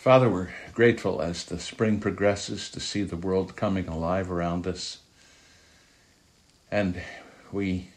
[0.00, 4.96] Father, we're grateful as the spring progresses to see the world coming alive around us.
[6.70, 7.02] And
[7.52, 7.88] we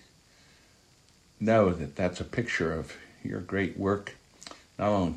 [1.39, 2.91] know that that's a picture of
[3.23, 4.17] your great work,
[4.77, 5.15] not only,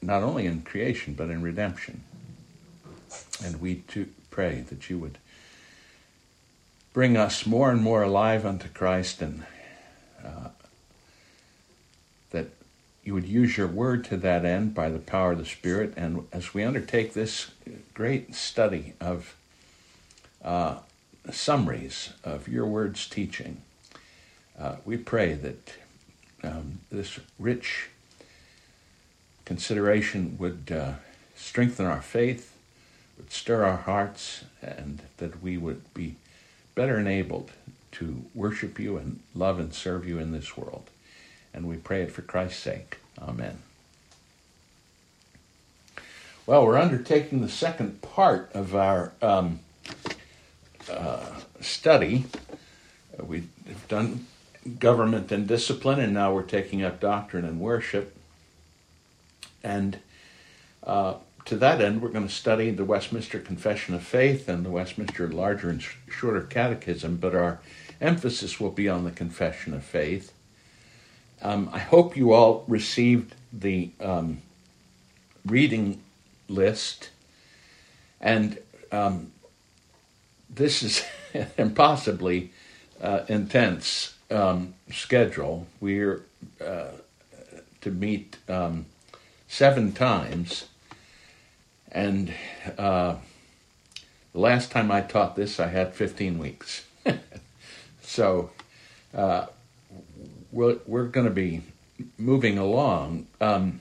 [0.00, 2.02] not only in creation, but in redemption.
[3.44, 5.18] And we too pray that you would
[6.94, 9.44] bring us more and more alive unto Christ and
[10.24, 10.48] uh,
[13.04, 15.92] you would use your word to that end by the power of the Spirit.
[15.96, 17.50] And as we undertake this
[17.92, 19.34] great study of
[20.42, 20.78] uh,
[21.30, 23.60] summaries of your word's teaching,
[24.58, 25.72] uh, we pray that
[26.42, 27.88] um, this rich
[29.44, 30.92] consideration would uh,
[31.34, 32.56] strengthen our faith,
[33.18, 36.16] would stir our hearts, and that we would be
[36.74, 37.50] better enabled
[37.92, 40.88] to worship you and love and serve you in this world.
[41.54, 42.98] And we pray it for Christ's sake.
[43.18, 43.58] Amen.
[46.46, 49.60] Well, we're undertaking the second part of our um,
[50.90, 51.24] uh,
[51.62, 52.26] study.
[53.18, 53.48] We've
[53.88, 54.26] done
[54.78, 58.14] government and discipline, and now we're taking up doctrine and worship.
[59.62, 59.98] And
[60.82, 61.14] uh,
[61.46, 65.26] to that end, we're going to study the Westminster Confession of Faith and the Westminster
[65.28, 67.60] Larger and Shorter Catechism, but our
[68.02, 70.33] emphasis will be on the Confession of Faith.
[71.42, 74.42] Um, I hope you all received the um,
[75.44, 76.00] reading
[76.48, 77.10] list,
[78.20, 78.58] and
[78.90, 79.32] um,
[80.48, 81.04] this is
[81.58, 82.52] impossibly
[83.02, 85.66] uh, intense um, schedule.
[85.80, 86.22] We're
[86.64, 86.88] uh,
[87.82, 88.86] to meet um,
[89.48, 90.66] seven times
[91.94, 92.34] and
[92.76, 93.14] uh,
[94.32, 96.84] the last time I taught this, I had 15 weeks.
[98.02, 98.50] so
[99.14, 99.46] uh,
[100.54, 101.62] we're, we're going to be
[102.16, 103.26] moving along.
[103.40, 103.80] Um,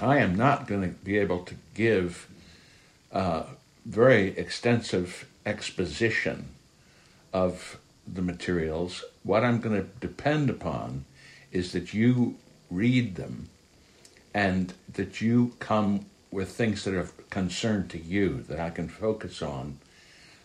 [0.00, 2.28] I am not going to be able to give
[3.12, 3.42] uh,
[3.84, 6.50] very extensive exposition
[7.32, 9.04] of the materials.
[9.24, 11.04] What I'm going to depend upon
[11.50, 12.36] is that you
[12.70, 13.48] read them
[14.32, 19.42] and that you come with things that are concerned to you that I can focus
[19.42, 19.78] on.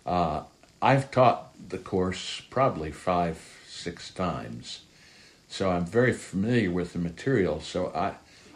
[0.06, 0.44] Uh,
[0.82, 4.82] I've taught the course probably five, six times,
[5.48, 7.62] so I'm very familiar with the material.
[7.62, 8.16] So I,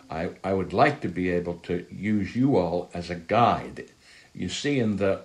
[0.09, 3.85] I, I would like to be able to use you all as a guide.
[4.33, 5.21] You see, in the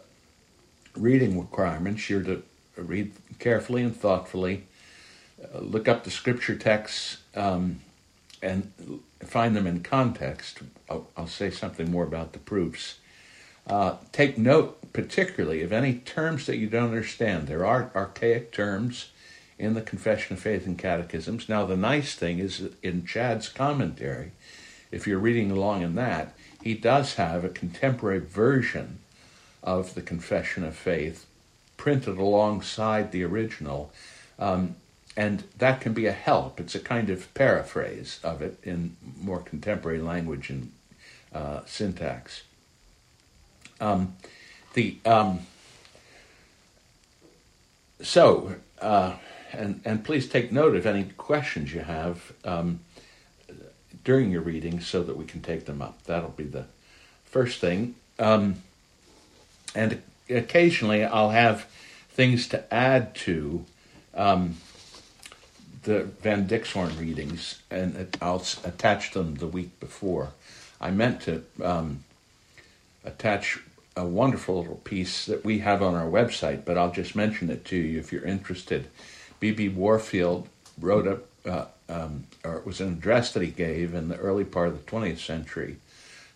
[0.97, 2.43] reading requirements, you're to
[2.77, 4.65] read carefully and thoughtfully,
[5.43, 7.81] uh, look up the scripture texts, um,
[8.43, 8.73] and
[9.21, 10.61] find them in context.
[10.89, 12.99] I'll, I'll say something more about the proofs.
[13.67, 17.49] Uh, take note, particularly, of any terms that you don't understand.
[17.49, 19.11] There are archaic terms
[19.59, 21.49] in the Confession of Faith and Catechisms.
[21.49, 24.33] Now, the nice thing is that in Chad's commentary,
[24.91, 28.99] if you're reading along in that, he does have a contemporary version
[29.63, 31.27] of the Confession of Faith
[31.77, 33.93] printed alongside the original.
[34.39, 34.77] Um,
[35.17, 36.61] and that can be a help.
[36.61, 40.73] It's a kind of paraphrase of it in more contemporary language and
[41.33, 42.43] uh, syntax.
[43.81, 44.17] Um,
[44.75, 45.41] the um,
[48.03, 49.15] so uh,
[49.57, 52.81] and and please take note of any questions you have um,
[54.05, 56.03] during your reading so that we can take them up.
[56.05, 56.67] That'll be the
[57.25, 57.97] first thing.
[58.19, 58.63] Um,
[59.75, 60.01] and
[60.31, 61.67] occasionally I'll have
[62.11, 63.65] things to add to
[64.15, 64.57] um,
[65.83, 70.31] the Van Dixhoorn readings, and I'll attach them the week before.
[70.81, 72.05] I meant to um,
[73.05, 73.61] attach
[73.97, 77.65] a wonderful little piece that we have on our website, but I'll just mention it
[77.67, 78.89] to you if you're interested.
[79.53, 79.69] B.B.
[79.71, 80.49] Warfield
[80.81, 84.45] wrote a, uh, um, or it was an address that he gave in the early
[84.45, 85.77] part of the 20th century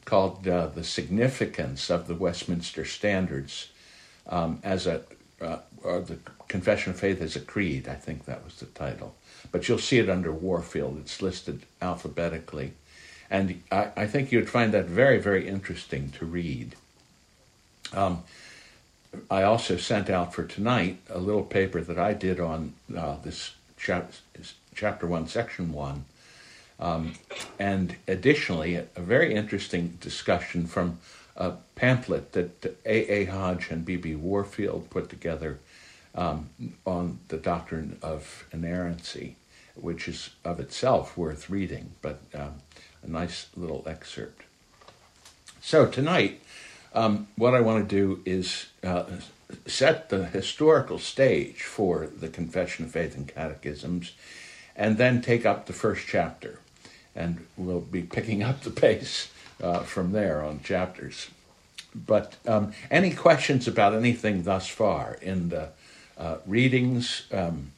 [0.05, 3.69] called uh, The Significance of the Westminster Standards
[4.29, 5.03] um, as a,
[5.41, 6.19] uh, or the
[6.49, 9.15] Confession of Faith as a Creed, I think that was the title
[9.53, 10.99] but you'll see it under Warfield.
[11.01, 12.73] It's listed alphabetically.
[13.31, 16.77] And I, I think you'd find that very, very interesting to read.
[17.93, 18.25] Um,
[19.31, 23.53] I also sent out for tonight a little paper that I did on uh, this
[23.77, 24.13] chap-
[24.75, 26.05] chapter 1, section 1.
[26.79, 27.15] Um,
[27.59, 30.99] and additionally, a, a, very interesting discussion from
[31.37, 33.13] a pamphlet that A.
[33.13, 33.25] A.
[33.27, 33.97] Hodge and B.
[33.97, 34.15] B.
[34.15, 35.59] Warfield put together
[36.15, 36.49] um,
[36.87, 39.37] on the doctrine of inerrancy
[39.75, 42.55] which is of itself worth reading, but um,
[43.03, 44.43] a nice little excerpt.
[45.61, 46.41] So tonight,
[46.95, 49.05] um, what I want to do is uh,
[49.67, 54.13] set the historical stage for the Confession of Faith and Catechisms,
[54.77, 56.59] and then take up the first chapter.
[57.15, 59.31] And we'll be picking up the pace
[59.63, 61.29] uh, from there on chapters.
[61.95, 65.71] But um, any questions about anything thus far in the
[66.17, 67.73] uh, readings um,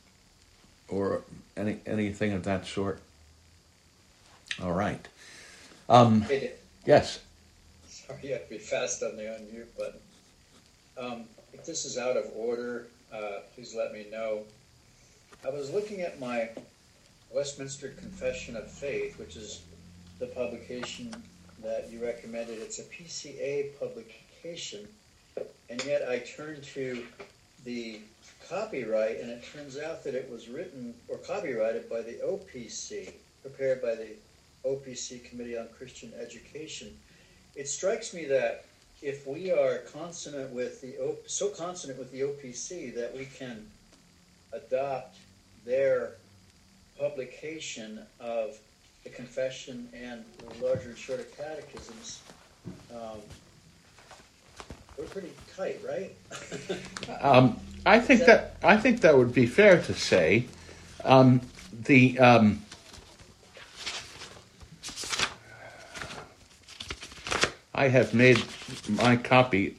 [0.89, 1.23] or
[1.57, 3.01] any anything of that sort?
[4.63, 5.09] All right.
[5.89, 6.27] Um,
[6.85, 7.21] yes.
[8.21, 10.01] You have to be fast on the unmute button.
[10.99, 14.43] Um, if this is out of order, uh, please let me know.
[15.45, 16.51] I was looking at my
[17.33, 19.63] Westminster Confession of Faith, which is
[20.19, 21.15] the publication
[21.63, 22.59] that you recommended.
[22.61, 24.87] It's a PCA publication,
[25.71, 27.05] and yet I turned to
[27.65, 28.01] the
[28.49, 33.13] copyright, and it turns out that it was written or copyrighted by the OPC,
[33.43, 34.11] prepared by the
[34.65, 36.97] OPC Committee on Christian Education.
[37.55, 38.65] It strikes me that
[39.03, 40.95] if we are consonant with the
[41.27, 43.67] so consonant with the OPC that we can
[44.53, 45.17] adopt
[45.65, 46.13] their
[46.99, 48.59] publication of
[49.05, 52.23] the confession and the larger and shorter catechisms,
[52.95, 53.19] um,
[54.97, 56.15] we're pretty tight, right?
[57.21, 60.47] um, I think that, that, I think that would be fair to say.
[61.05, 61.41] Um,
[61.73, 62.19] the
[67.75, 68.43] I have made
[68.89, 69.77] my copy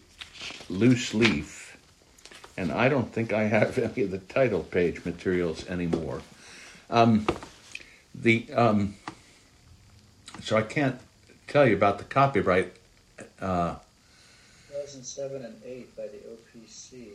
[0.69, 1.77] loose leaf,
[2.57, 6.21] and I don't think I have any of the title page materials anymore.
[6.89, 7.27] Um,
[8.15, 8.95] the um,
[10.41, 10.99] so I can't
[11.47, 12.73] tell you about the copyright.
[13.39, 13.75] Uh,
[14.69, 17.09] 2007 and 8 by the OPC.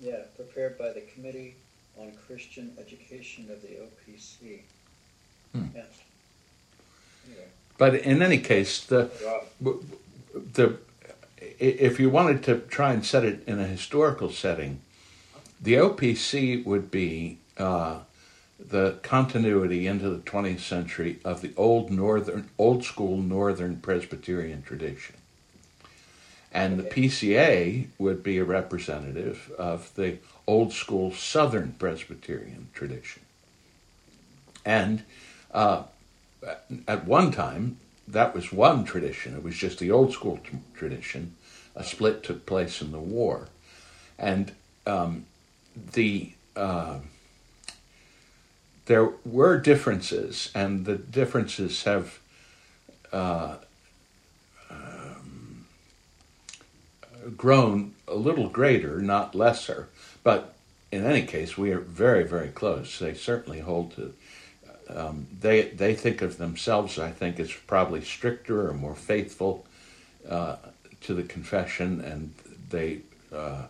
[0.00, 1.54] Yeah, prepared by the Committee
[1.98, 4.60] on Christian Education of the OPC.
[5.52, 5.66] Hmm.
[5.74, 5.82] Yeah.
[7.26, 7.46] Anyway.
[7.76, 9.10] But in any case, the
[10.34, 10.78] the
[11.58, 14.80] if you wanted to try and set it in a historical setting,
[15.60, 18.00] the OPC would be uh,
[18.58, 25.16] the continuity into the 20th century of the old northern, old school Northern Presbyterian tradition,
[26.52, 33.22] and the PCA would be a representative of the old school Southern Presbyterian tradition,
[34.64, 35.02] and
[35.52, 35.84] uh,
[36.86, 39.34] at one time, that was one tradition.
[39.34, 41.36] It was just the old school t- tradition.
[41.76, 43.48] A split took place in the war,
[44.18, 44.52] and
[44.86, 45.26] um,
[45.92, 46.98] the uh,
[48.86, 52.20] there were differences, and the differences have
[53.12, 53.56] uh,
[54.70, 55.66] um,
[57.36, 59.88] grown a little greater, not lesser.
[60.22, 60.54] But
[60.92, 62.98] in any case, we are very, very close.
[62.98, 64.14] They certainly hold to
[64.88, 69.66] um, they they think of themselves, I think, as probably stricter or more faithful
[70.28, 70.56] uh,
[71.02, 72.34] to the confession, and
[72.70, 73.00] they
[73.34, 73.62] uh,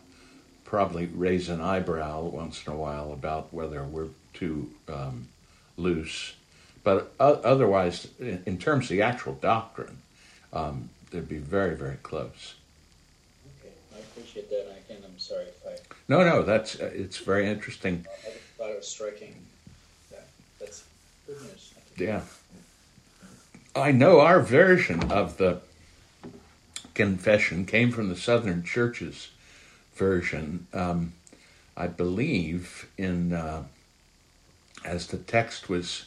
[0.65, 5.29] probably raise an eyebrow once in a while about whether we're too um,
[5.77, 6.35] loose.
[6.83, 9.97] But otherwise, in, in, terms of the actual doctrine,
[10.53, 12.57] um, they'd be very, very close.
[13.61, 14.67] Okay, I appreciate that.
[14.85, 15.77] Again, I'm sorry if I.
[16.09, 18.05] No, no, that's uh, it's very interesting.
[18.13, 19.35] I thought it was striking
[21.97, 22.23] yeah.
[23.77, 25.61] I know our version of the
[26.95, 29.31] confession came from the Southern Church's
[29.95, 30.67] version.
[30.73, 31.13] Um,
[31.77, 33.65] I believe in uh,
[34.85, 36.07] as the text was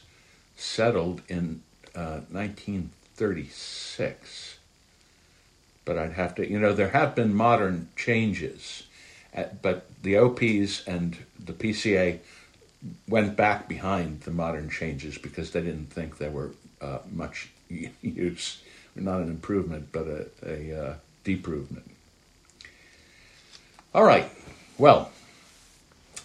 [0.56, 1.62] settled in
[1.96, 4.60] uh, 1936.
[5.84, 8.84] But I'd have to, you know, there have been modern changes,
[9.34, 12.20] at, uh, but the OPs and the PCA
[13.08, 17.50] went back behind the modern changes because they didn't think they were uh, much
[18.02, 18.62] use,
[18.96, 21.84] not an improvement, but a, a uh, deprovement.
[23.94, 24.30] All right,
[24.78, 25.12] well,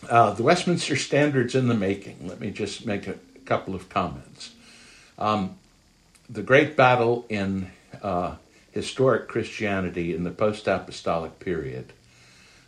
[0.08, 2.26] uh, the Westminster Standards in the making.
[2.26, 4.52] Let me just make a couple of comments.
[5.18, 5.56] Um,
[6.28, 7.70] the great battle in
[8.02, 8.36] uh,
[8.72, 11.92] historic Christianity in the post apostolic period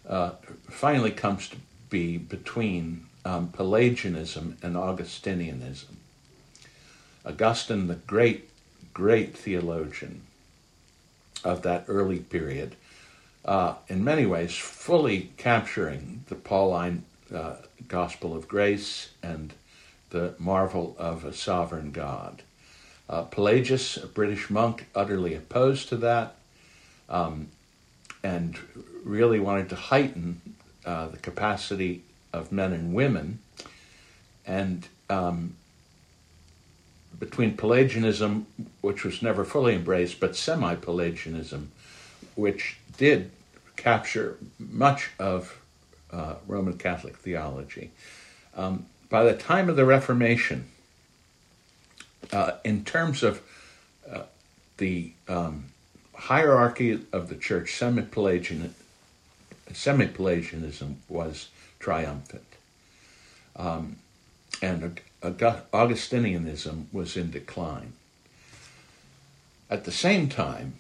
[0.08, 0.32] uh,
[0.68, 1.56] finally comes to
[1.90, 5.96] be between um, Pelagianism and Augustinianism.
[7.24, 8.48] Augustine, the great,
[8.92, 10.22] great theologian
[11.42, 12.76] of that early period,
[13.44, 17.04] uh, in many ways fully capturing the Pauline
[17.34, 17.56] uh,
[17.88, 19.52] gospel of grace and
[20.10, 22.42] the marvel of a sovereign God.
[23.08, 26.36] Uh, Pelagius, a British monk, utterly opposed to that
[27.08, 27.48] um,
[28.22, 28.58] and
[29.02, 30.40] really wanted to heighten
[30.86, 32.02] uh, the capacity
[32.34, 33.38] of men and women,
[34.44, 35.54] and um,
[37.18, 38.46] between Pelagianism,
[38.80, 41.70] which was never fully embraced, but semi Pelagianism,
[42.34, 43.30] which did
[43.76, 45.60] capture much of
[46.10, 47.90] uh, Roman Catholic theology.
[48.56, 50.66] Um, by the time of the Reformation,
[52.32, 53.40] uh, in terms of
[54.10, 54.22] uh,
[54.78, 55.66] the um,
[56.14, 58.74] hierarchy of the church, semi-Pelagian,
[59.72, 61.48] semi-Pelagianism, was
[61.84, 62.50] triumphant,
[63.56, 63.96] um,
[64.62, 67.92] and Augustinianism was in decline.
[69.68, 70.76] At the same time,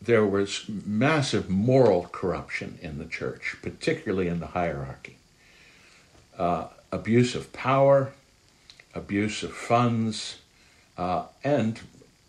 [0.00, 5.18] there was massive moral corruption in the church, particularly in the hierarchy.
[6.38, 8.12] Uh, abuse of power,
[8.94, 10.38] abuse of funds,
[10.96, 11.80] uh, and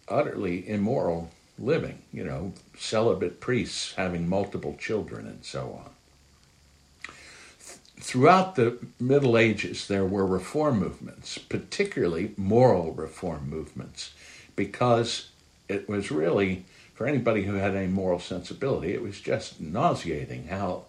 [0.09, 5.92] utterly immoral living, you know, celibate priests having multiple children and so on.
[8.03, 14.13] Throughout the Middle Ages, there were reform movements, particularly moral reform movements,
[14.57, 15.29] because
[15.69, 20.83] it was really, for anybody who had any moral sensibility, it was just nauseating how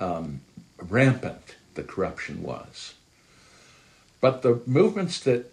[0.00, 0.40] um,
[0.78, 2.94] rampant the corruption was.
[4.22, 5.52] But the movements that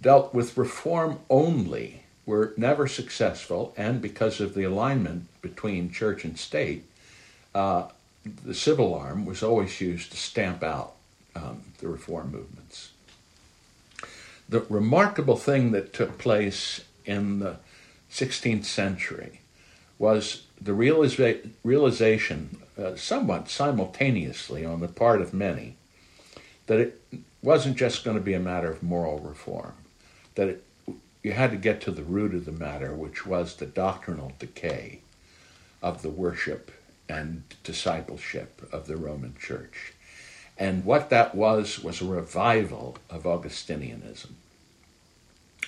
[0.00, 6.38] dealt with reform only were never successful, and because of the alignment between church and
[6.38, 6.84] state,
[7.54, 7.88] uh,
[8.24, 10.94] the civil arm was always used to stamp out
[11.34, 12.90] um, the reform movements.
[14.48, 17.56] The remarkable thing that took place in the
[18.10, 19.40] 16th century
[19.98, 25.76] was the realiza- realization, uh, somewhat simultaneously on the part of many,
[26.66, 27.00] that it
[27.42, 29.74] wasn't just going to be a matter of moral reform,
[30.34, 30.64] that it,
[31.22, 35.00] you had to get to the root of the matter, which was the doctrinal decay
[35.82, 36.70] of the worship
[37.10, 39.92] and discipleship of the Roman Church.
[40.56, 44.30] And what that was was a revival of Augustinianism.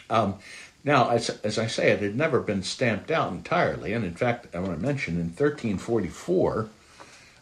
[0.08, 0.36] Um,
[0.84, 3.92] now, as, as I say, it had never been stamped out entirely.
[3.92, 6.68] And in fact, I want to mention in 1344,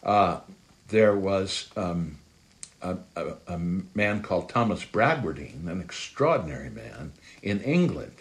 [0.03, 0.39] uh,
[0.87, 2.17] there was um,
[2.81, 8.13] a, a, a, man called Thomas Bradwardine, an extraordinary man in England.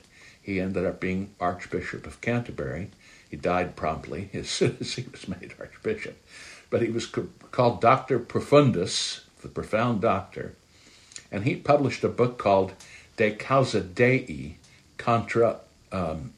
[0.42, 2.90] He ended up being Archbishop of Canterbury.
[3.30, 6.20] He died promptly as soon as he was made Archbishop.
[6.68, 10.54] But he was called Doctor Profundus, the profound doctor,
[11.32, 12.72] and he published a book called
[13.16, 14.56] De Causa Dei
[14.98, 15.60] contra,
[15.92, 16.32] um,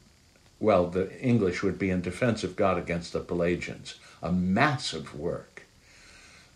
[0.59, 5.63] well, the English would be in defense of God against the Pelagians, a massive work,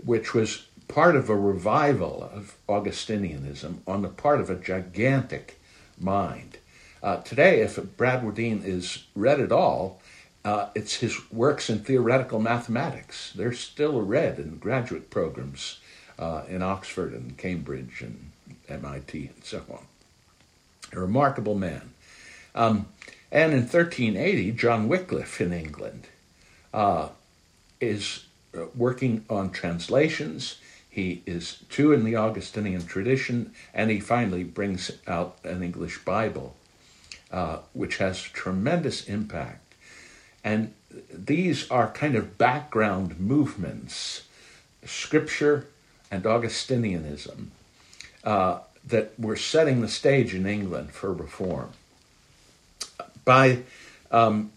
[0.04, 5.60] which was part of a revival of Augustinianism on the part of a gigantic
[6.00, 6.58] mind.
[7.04, 10.02] Uh, today, if Bradwardine is read at all,
[10.48, 13.34] uh, it's his works in theoretical mathematics.
[13.36, 15.80] They're still read in graduate programs
[16.18, 18.32] uh, in Oxford and Cambridge and
[18.70, 19.86] MIT and so on.
[20.94, 21.90] A remarkable man.
[22.56, 22.88] Um,
[23.30, 26.08] and in 1380, John Wycliffe in England
[26.74, 27.10] uh,
[27.82, 28.24] is
[28.58, 30.60] uh, working on translations.
[30.90, 36.56] He is too in the Augustinian tradition, and he finally brings out an English Bible,
[37.34, 39.67] uh, which has tremendous impact.
[40.48, 40.74] And
[41.14, 44.24] these are kind of background movements,
[44.86, 45.68] Scripture
[46.10, 47.48] and Augustinianism,
[48.24, 51.72] uh, that were setting the stage in England for reform.
[53.26, 53.64] By
[54.10, 54.54] um,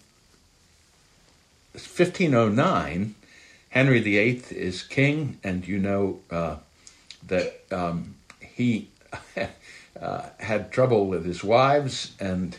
[1.73, 3.17] 1509,
[3.71, 6.59] Henry VIII is king, and you know uh,
[7.27, 8.91] that um, he
[10.01, 12.57] uh, had trouble with his wives, and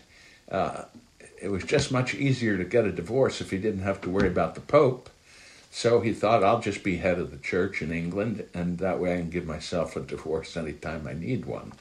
[0.51, 0.83] uh,
[1.41, 4.27] it was just much easier to get a divorce if he didn't have to worry
[4.27, 5.09] about the Pope.
[5.71, 9.13] So he thought, I'll just be head of the church in England, and that way
[9.13, 11.71] I can give myself a divorce anytime I need one.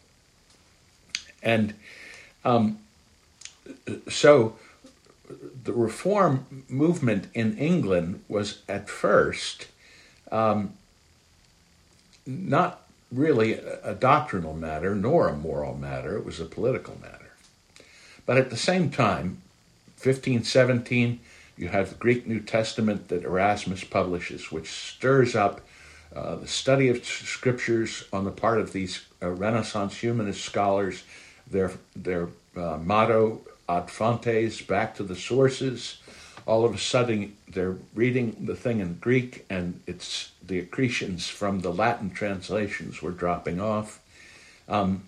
[1.42, 1.74] And
[2.44, 2.78] um,
[4.08, 4.56] so
[5.64, 9.66] the reform movement in England was at first
[10.30, 10.72] um,
[12.26, 17.32] not really a, a doctrinal matter nor a moral matter, it was a political matter.
[18.24, 19.42] But at the same time,
[20.02, 21.20] 1517,
[21.58, 25.60] you have the Greek New Testament that Erasmus publishes, which stirs up
[26.16, 31.04] uh, the study of scriptures on the part of these uh, Renaissance humanist scholars.
[31.46, 35.98] Their, their uh, motto ad fontes, back to the sources.
[36.46, 41.60] All of a sudden, they're reading the thing in Greek, and it's the accretions from
[41.60, 44.00] the Latin translations were dropping off.
[44.68, 45.04] Um,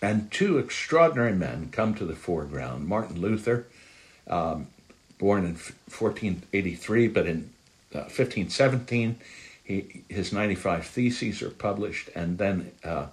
[0.00, 3.66] and two extraordinary men come to the foreground Martin Luther,
[4.28, 4.66] um,
[5.18, 7.50] born in 1483, but in
[7.94, 9.16] uh, 1517,
[9.64, 13.06] he, his 95 theses are published, and then uh,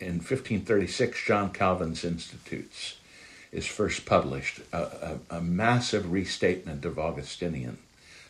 [0.00, 2.96] in 1536, John Calvin's Institutes
[3.52, 7.78] is first published, a, a, a, massive restatement of Augustinian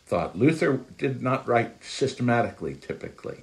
[0.06, 0.36] thought.
[0.36, 3.38] Luther did not write systematically, typically,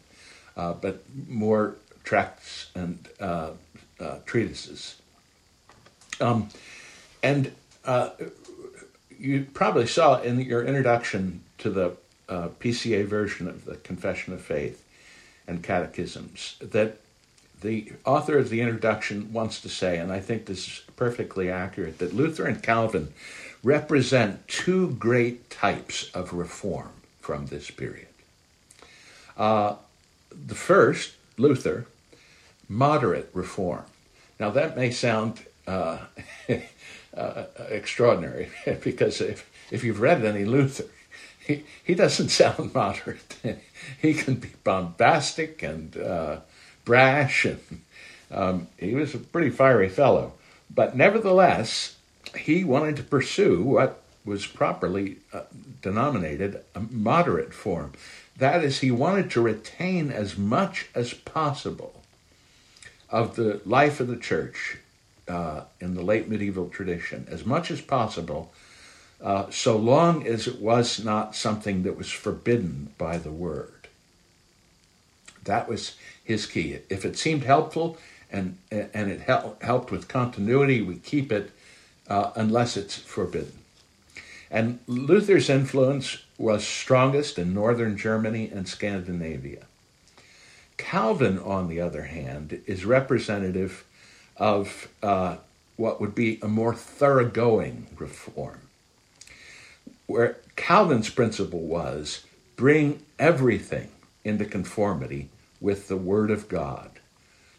[0.56, 3.52] uh, but more tracts and uh,
[4.00, 5.02] uh, treatises.
[6.20, 6.50] Um,
[7.24, 7.52] and
[7.86, 8.10] uh,
[9.18, 11.98] you probably saw in your introduction to the
[12.28, 14.84] uh, PCA version of the Confession of Faith
[15.48, 16.98] and Catechisms that
[17.62, 22.00] the author of the introduction wants to say, and I think this is perfectly accurate,
[22.00, 23.14] that Luther and Calvin
[23.64, 28.08] represent two great types of reform from this period.
[29.38, 29.76] Uh,
[30.32, 31.86] the first, Luther,
[32.68, 33.84] moderate reform.
[34.40, 36.00] Now, that may sound uh,
[37.16, 38.50] uh, extraordinary
[38.84, 40.86] because if, if you've read any Luther,
[41.46, 43.60] he, he doesn't sound moderate.
[44.02, 46.38] he can be bombastic and uh,
[46.86, 47.60] brash, and
[48.32, 50.34] um, he was a pretty fiery fellow.
[50.74, 51.98] But nevertheless,
[52.38, 55.42] he wanted to pursue what was properly uh,
[55.82, 57.94] denominated a moderate form.
[58.38, 62.02] That is, he wanted to retain as much as possible
[63.10, 64.78] of the life of the church
[65.28, 68.54] uh, in the late medieval tradition, as much as possible,
[69.22, 73.88] uh, so long as it was not something that was forbidden by the word.
[75.44, 76.80] That was his key.
[76.90, 77.98] If it seemed helpful
[78.32, 81.52] and and it hel- helped with continuity, we keep it
[82.08, 83.54] uh, unless it's forbidden.
[84.50, 89.66] And Luther's influence was strongest in northern Germany and Scandinavia.
[90.78, 93.86] Calvin, on the other hand, is representative
[94.42, 95.36] of uh,
[95.78, 98.60] what would be a more thoroughgoing reform,
[100.08, 103.90] where Calvin's principle was bring everything
[104.24, 105.30] into conformity
[105.62, 106.90] with the Word of God,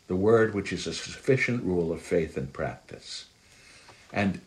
[0.09, 3.27] the Word which is a sufficient rule of faith and practice.
[4.13, 4.41] And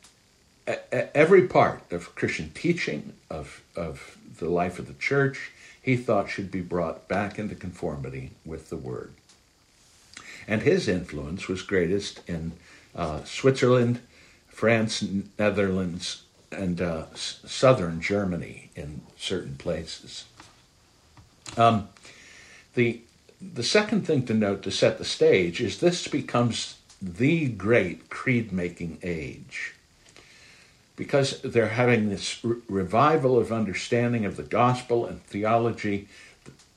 [0.91, 5.51] every part of Christian teaching, of, of the life of the church,
[5.81, 9.13] he thought should be brought back into conformity with the Word.
[10.47, 12.53] And his influence was greatest in
[12.95, 13.99] uh, Switzerland,
[14.47, 15.03] France,
[15.37, 20.25] Netherlands, and uh, southern Germany in certain places.
[21.57, 21.89] Um,
[22.75, 23.01] the
[23.41, 28.51] the second thing to note to set the stage is this becomes the great creed
[28.51, 29.73] making age.
[30.95, 36.07] Because they're having this re- revival of understanding of the gospel and theology,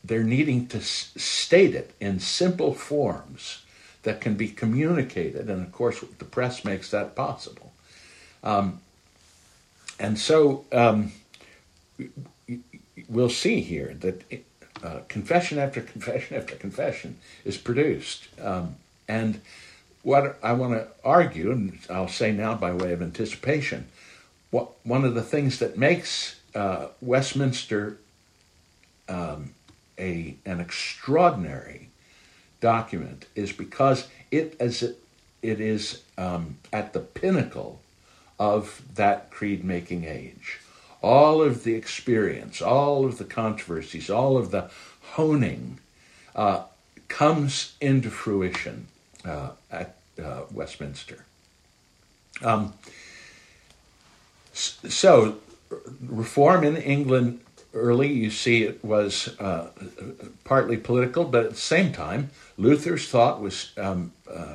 [0.08, 3.62] they're needing to s- state it in simple forms
[4.02, 5.48] that can be communicated.
[5.48, 7.72] And of course, the press makes that possible.
[8.42, 8.80] Um,
[10.00, 11.12] and so um,
[13.08, 14.22] we'll see here that
[14.82, 18.28] uh, confession after confession after confession is produced.
[18.40, 18.76] Um,
[19.08, 19.40] and
[20.02, 23.88] what I want to argue, and I'll say now by way of anticipation,
[24.50, 27.98] what one of the things that makes uh, Westminster
[29.08, 29.54] um,
[29.98, 31.88] a an extraordinary
[32.60, 34.98] document is because it as it,
[35.42, 37.80] it is um, at the pinnacle
[38.38, 40.60] of that creed making age
[41.02, 44.70] all of the experience, all of the controversies, all of the
[45.12, 45.78] honing
[46.34, 46.64] uh,
[47.08, 48.86] comes into fruition
[49.24, 51.24] uh, at uh, Westminster.
[52.42, 52.74] Um,
[54.52, 55.38] so,
[56.00, 57.40] reform in England
[57.74, 59.70] early, you see it was uh,
[60.44, 64.54] partly political, but at the same time, Luther's thought was um, uh,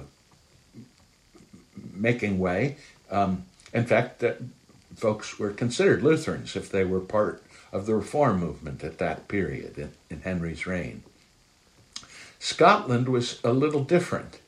[1.94, 2.78] making way.
[3.12, 4.40] Um, in fact, that
[4.96, 9.78] folks were considered Lutherans if they were part of the reform movement at that period
[9.78, 11.04] in, in Henry's reign.
[12.40, 14.40] Scotland was a little different.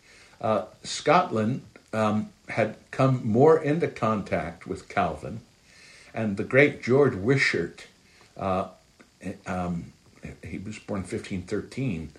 [0.41, 1.61] Uh, Scotland
[1.93, 5.41] um, had come more into contact with Calvin,
[6.13, 7.87] and the great George Wishart,
[8.37, 8.67] uh,
[9.47, 9.93] um,
[10.43, 12.11] he was born in 1513,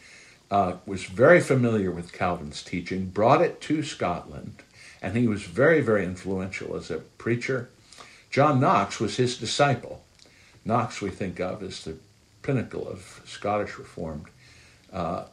[0.51, 4.63] uh, was very familiar with Calvin's teaching, brought it to Scotland,
[5.03, 7.69] and he was very, very influential as a preacher
[8.37, 10.03] John Knox was his disciple.
[10.63, 11.97] Knox, we think of as the
[12.43, 14.27] pinnacle of Scottish Reformed
[14.93, 15.25] uh,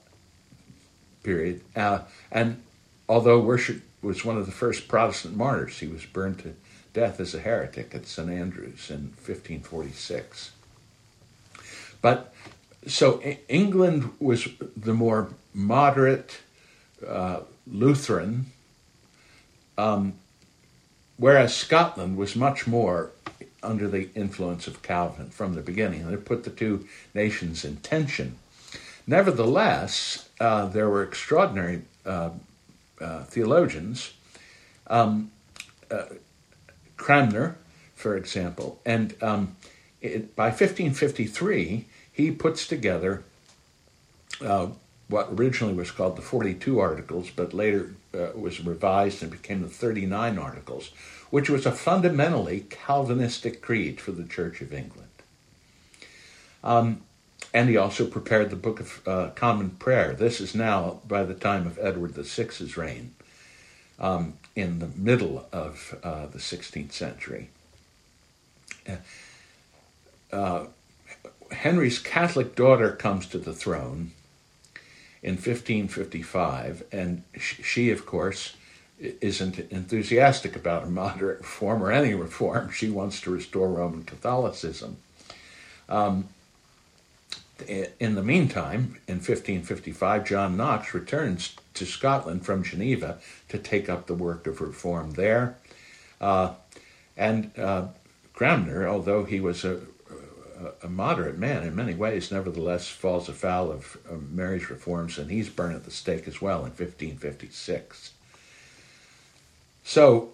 [1.21, 1.59] period.
[1.75, 1.99] Uh,
[2.31, 2.63] and
[3.09, 6.55] although Wishart was one of the first Protestant martyrs, he was burned to
[6.93, 10.52] death as a heretic at St Andrews in 1546.
[12.03, 12.31] But
[12.85, 16.41] so England was the more moderate
[17.07, 18.45] uh, Lutheran
[19.75, 20.13] um,
[21.17, 23.11] Whereas Scotland was much more
[23.61, 27.77] under the influence of Calvin from the beginning, and it put the two nations in
[27.77, 28.37] tension.
[29.05, 32.31] Nevertheless, uh, there were extraordinary uh,
[32.99, 34.13] uh, theologians,
[34.87, 35.31] um,
[35.91, 36.05] uh,
[36.97, 37.57] Cranmer,
[37.95, 39.55] for example, and um,
[40.01, 43.23] it, by 1553, he puts together
[44.41, 44.67] uh,
[45.09, 49.67] what originally was called the 42 Articles, but later uh, was revised and became the
[49.67, 50.91] 39 Articles,
[51.29, 55.09] which was a fundamentally Calvinistic creed for the Church of England.
[56.63, 57.01] Um,
[57.53, 60.13] and he also prepared the Book of uh, Common Prayer.
[60.13, 63.13] This is now by the time of Edward VI's reign,
[63.99, 67.49] um, in the middle of uh, the 16th century.
[70.31, 70.65] Uh,
[71.53, 74.11] Henry's Catholic daughter comes to the throne
[75.21, 78.55] in 1555, and she, of course,
[78.99, 82.69] isn't enthusiastic about a moderate reform or any reform.
[82.71, 84.97] She wants to restore Roman Catholicism.
[85.89, 86.29] Um,
[87.67, 94.07] in the meantime, in 1555, John Knox returns to Scotland from Geneva to take up
[94.07, 95.55] the work of reform there.
[96.19, 96.53] Uh,
[97.15, 97.87] and uh,
[98.33, 99.81] Cranmer, although he was a,
[100.81, 103.97] a, moderate man in many ways, nevertheless falls afoul of
[104.31, 108.11] Mary's reforms, and he's burned at the stake as well in 1556.
[109.83, 110.29] So,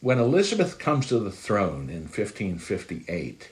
[0.00, 3.50] when Elizabeth comes to the throne in 1558,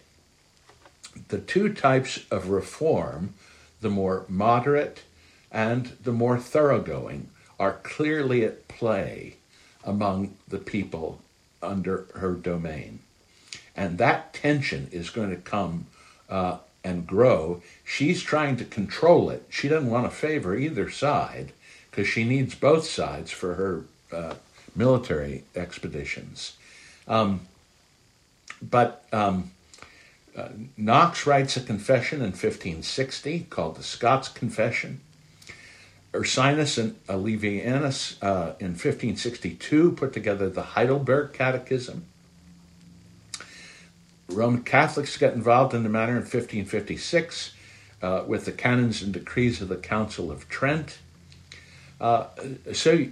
[1.28, 3.34] the two types of reform,
[3.80, 5.02] the more moderate
[5.50, 9.36] and the more thoroughgoing, are clearly at play
[9.84, 11.20] among the people
[11.62, 13.00] under her domain.
[13.74, 15.86] And that tension is going to come
[16.28, 17.62] uh, and grow.
[17.84, 19.44] She's trying to control it.
[19.50, 21.52] She doesn't want to favor either side
[21.90, 24.34] because she needs both sides for her uh,
[24.74, 26.56] military expeditions.
[27.08, 27.40] Um,
[28.62, 29.50] but um,
[30.36, 35.00] uh, Knox writes a confession in 1560 called the Scots Confession.
[36.12, 42.06] Ursinus and Olevianus uh, in 1562 put together the Heidelberg Catechism.
[44.28, 47.54] Roman Catholics get involved in the matter in 1556
[48.02, 50.98] uh, with the canons and decrees of the Council of Trent.
[52.00, 52.26] Uh,
[52.72, 53.06] so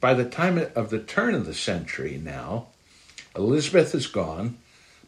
[0.00, 2.66] by the time of the turn of the century now,
[3.36, 4.58] Elizabeth is gone,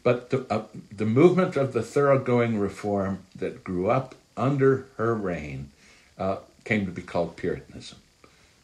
[0.02, 5.70] but the, uh, the movement of the thoroughgoing reform that grew up under her reign
[6.18, 7.98] uh, came to be called Puritanism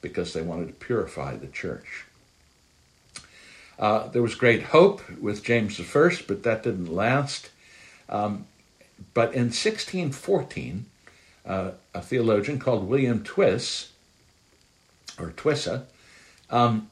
[0.01, 2.05] because they wanted to purify the church.
[3.79, 7.51] Uh, there was great hope with James I, but that didn't last.
[8.09, 8.47] Um,
[9.15, 10.87] but in 1614,
[11.47, 13.91] uh, a theologian called William Twisse,
[15.19, 15.85] or Twissa,
[16.51, 16.91] um,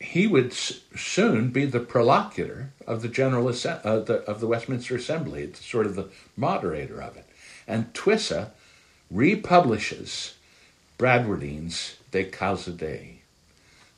[0.00, 3.52] he would soon be the prolocutor of the general uh,
[4.00, 5.42] the, of the Westminster Assembly.
[5.42, 7.26] It's sort of the moderator of it.
[7.68, 8.50] And Twissa
[9.10, 10.34] republishes
[10.98, 13.19] Bradwardine's De Causa Dei.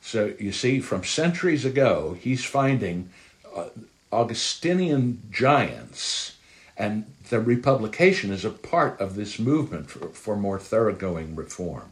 [0.03, 3.09] So you see, from centuries ago, he's finding
[3.55, 3.69] uh,
[4.11, 6.35] Augustinian giants,
[6.77, 11.89] and the republication is a part of this movement for, for more thoroughgoing reform.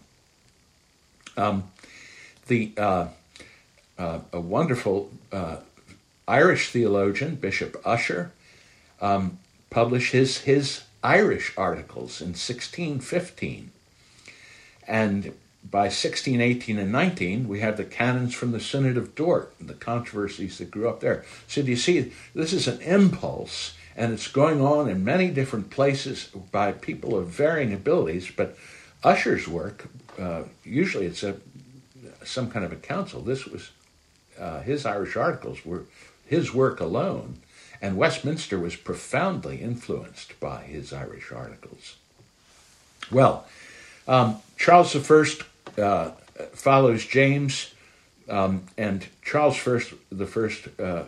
[1.38, 1.72] Um,
[2.48, 3.08] the uh,
[3.98, 5.58] uh, a wonderful uh,
[6.28, 8.32] Irish theologian, Bishop Ussher,
[9.00, 13.72] um, published his his Irish articles in 1615,
[14.86, 15.34] and
[15.70, 19.74] by 1618 and 19, we have the canons from the Synod of Dort and the
[19.74, 21.24] controversies that grew up there.
[21.48, 25.70] So, do you see, this is an impulse, and it's going on in many different
[25.70, 28.32] places by people of varying abilities.
[28.36, 28.58] But
[29.04, 29.88] Ussher's work,
[30.20, 31.36] uh, usually it's a
[32.24, 33.22] some kind of a council.
[33.22, 33.72] This was
[34.40, 35.86] uh, his Irish articles were
[36.26, 37.38] his work alone,
[37.82, 41.96] and Westminster was profoundly influenced by his Irish articles.
[43.12, 43.46] Well,
[44.08, 45.00] um, Charles I
[45.78, 46.12] uh,
[46.54, 47.74] follows James,
[48.30, 51.06] um, and Charles first the first uh, uh,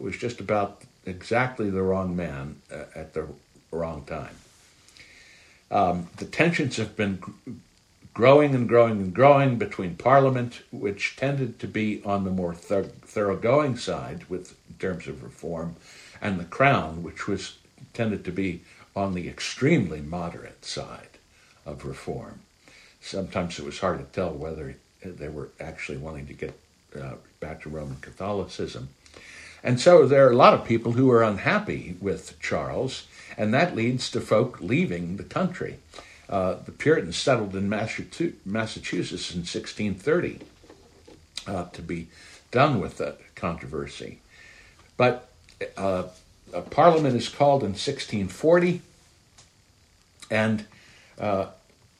[0.00, 3.26] was just about exactly the wrong man uh, at the
[3.70, 4.36] wrong time.
[5.70, 7.22] Um, the tensions have been
[8.14, 12.82] growing and growing and growing between Parliament, which tended to be on the more thor-
[12.82, 15.76] thoroughgoing side with in terms of reform,
[16.20, 17.56] and the Crown, which was
[17.94, 18.62] tended to be
[18.94, 21.18] on the extremely moderate side
[21.64, 22.40] of reform
[23.02, 26.58] sometimes it was hard to tell whether they were actually wanting to get
[26.98, 28.88] uh, back to Roman Catholicism.
[29.64, 33.76] And so there are a lot of people who are unhappy with Charles, and that
[33.76, 35.78] leads to folk leaving the country.
[36.28, 38.44] Uh, the Puritans settled in Massachusetts
[39.32, 40.40] in 1630
[41.46, 42.08] uh, to be
[42.50, 44.20] done with that controversy.
[44.96, 45.28] But
[45.76, 46.04] uh,
[46.52, 48.82] a parliament is called in 1640,
[50.30, 50.64] and
[51.18, 51.46] uh,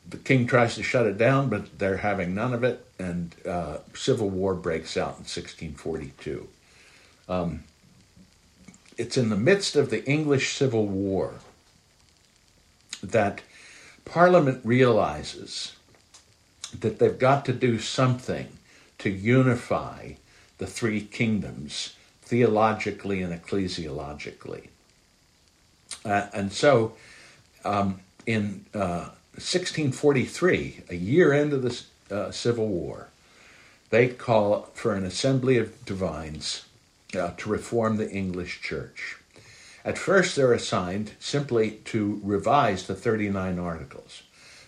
[0.09, 3.79] the king tries to shut it down, but they're having none of it, and uh,
[3.95, 6.49] civil war breaks out in 1642.
[7.29, 7.65] Um,
[8.99, 11.35] it's in the midst of the English Civil War
[13.03, 13.41] that
[14.05, 15.77] Parliament realizes
[16.79, 18.49] that they've got to do something
[18.99, 20.13] to unify
[20.59, 24.69] the three kingdoms theologically and ecclesiologically.
[26.05, 26.95] Uh, and so
[27.65, 33.09] um, in uh, 1643, a year into the uh, Civil War,
[33.91, 36.67] they call for an assembly of divines
[37.17, 39.17] uh, to reform the English church.
[39.85, 44.23] At first, they're assigned simply to revise the 39 articles,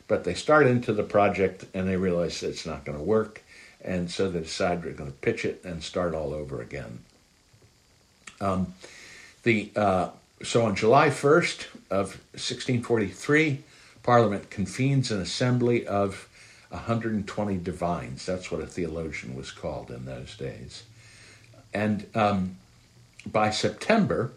[0.08, 3.42] but they start into the project and they realize it's not going to work,
[3.82, 7.00] and so they decide they're going to pitch it and start all over again.
[8.40, 8.74] Um,
[9.42, 10.08] the uh,
[10.42, 13.62] so on July 1st of 1643,
[14.04, 16.28] Parliament convenes an assembly of
[16.68, 18.26] 120 divines.
[18.26, 20.84] That's what a theologian was called in those days.
[21.72, 22.56] And um,
[23.26, 24.32] by September,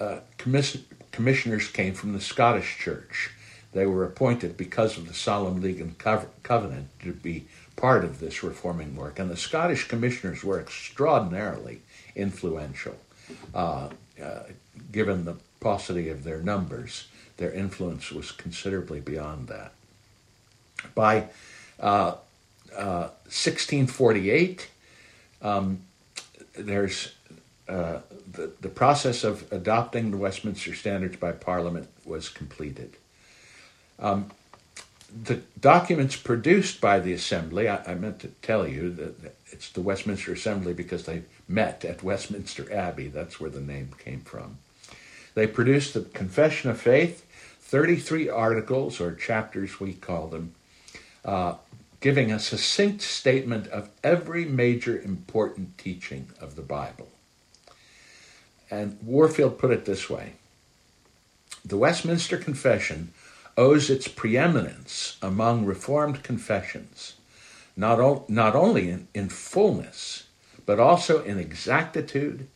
[0.00, 3.30] uh, commission- commissioners came from the Scottish Church.
[3.72, 5.96] They were appointed because of the Solemn League and
[6.42, 9.18] Covenant to be part of this reforming work.
[9.18, 11.82] And the Scottish commissioners were extraordinarily
[12.16, 12.96] influential,
[13.54, 13.90] uh,
[14.20, 14.42] uh,
[14.90, 17.06] given the paucity of their numbers.
[17.36, 19.72] Their influence was considerably beyond that.
[20.94, 21.28] By
[21.80, 22.16] uh,
[22.72, 24.68] 1648,
[25.42, 25.80] uh, um,
[26.54, 27.12] there's
[27.68, 27.98] uh,
[28.30, 32.96] the, the process of adopting the Westminster Standards by Parliament was completed.
[33.98, 34.30] Um,
[35.24, 39.80] the documents produced by the Assembly, I, I, meant to tell you that it's the
[39.80, 43.08] Westminster Assembly because they met at Westminster Abbey.
[43.08, 44.58] That's where the name came from.
[45.34, 47.25] They produced the Confession of Faith,
[47.68, 50.54] 33 articles, or chapters we call them,
[51.24, 51.54] uh,
[52.00, 57.08] giving a succinct statement of every major important teaching of the Bible.
[58.70, 60.34] And Warfield put it this way
[61.64, 63.12] The Westminster Confession
[63.56, 67.14] owes its preeminence among Reformed confessions,
[67.76, 70.28] not, o- not only in, in fullness,
[70.66, 72.46] but also in exactitude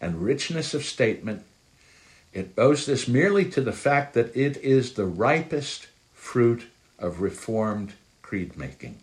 [0.00, 1.44] and richness of statement.
[2.32, 6.66] It owes this merely to the fact that it is the ripest fruit
[6.98, 8.98] of Reformed creed making.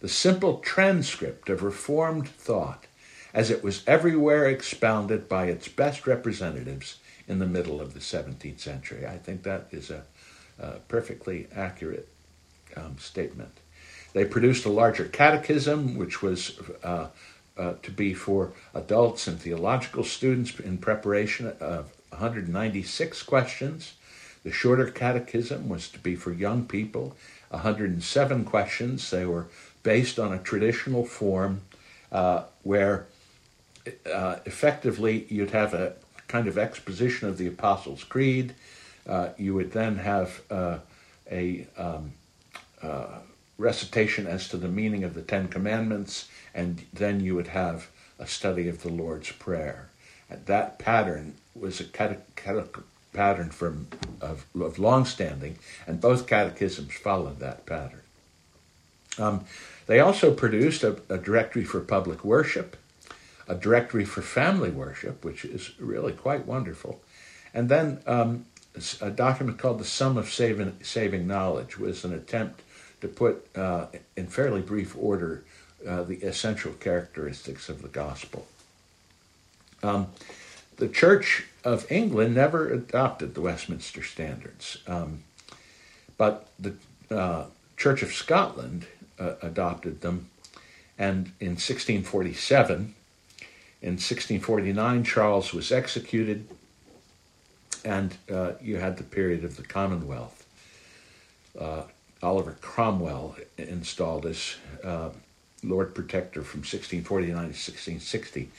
[0.00, 2.86] The simple transcript of Reformed thought
[3.32, 6.96] as it was everywhere expounded by its best representatives
[7.28, 9.06] in the middle of the 17th century.
[9.06, 10.02] I think that is a,
[10.58, 12.08] a perfectly accurate
[12.76, 13.52] um, statement.
[14.12, 17.06] They produced a larger catechism, which was uh,
[17.56, 23.94] uh, to be for adults and theological students in preparation of 196 questions.
[24.44, 27.16] The shorter catechism was to be for young people,
[27.50, 29.10] 107 questions.
[29.10, 29.48] They were
[29.82, 31.62] based on a traditional form
[32.12, 33.06] uh, where
[34.12, 35.94] uh, effectively you'd have a
[36.28, 38.54] kind of exposition of the Apostles' Creed.
[39.06, 40.78] Uh, you would then have uh,
[41.30, 42.12] a um,
[42.82, 43.18] uh,
[43.58, 48.26] recitation as to the meaning of the Ten Commandments, and then you would have a
[48.26, 49.90] study of the Lord's Prayer.
[50.46, 52.64] That pattern was a cate- cate-
[53.12, 53.88] pattern from
[54.20, 58.02] of, of long standing, and both catechisms followed that pattern.
[59.18, 59.44] Um,
[59.86, 62.76] they also produced a, a directory for public worship
[63.50, 67.00] a directory for family worship, which is really quite wonderful.
[67.52, 68.46] And then um,
[69.00, 72.62] a document called the Sum of Saving, Saving Knowledge was an attempt
[73.00, 73.86] to put uh,
[74.16, 75.42] in fairly brief order
[75.86, 78.46] uh, the essential characteristics of the gospel.
[79.82, 80.06] Um,
[80.80, 85.22] the Church of England never adopted the Westminster Standards, um,
[86.16, 86.74] but the
[87.10, 87.44] uh,
[87.76, 88.86] Church of Scotland
[89.18, 90.28] uh, adopted them,
[90.98, 92.94] and in 1647
[93.82, 96.46] in 1649, Charles was executed,
[97.82, 100.46] and uh, you had the period of the Commonwealth.
[101.58, 101.82] Uh,
[102.22, 105.08] Oliver Cromwell installed as uh,
[105.64, 108.50] Lord Protector from 1649 to 1660.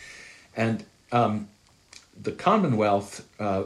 [0.57, 1.47] And um,
[2.19, 3.63] the Commonwealth, uh,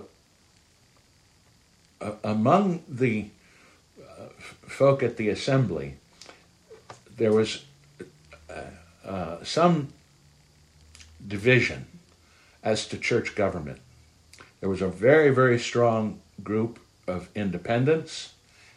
[2.24, 3.28] among the
[4.00, 4.28] uh,
[4.68, 5.96] folk at the Assembly,
[7.18, 7.64] there was
[9.06, 9.90] uh, some
[11.28, 11.86] division
[12.64, 13.80] as to church government.
[14.60, 18.34] There was a very, very strong group of independents,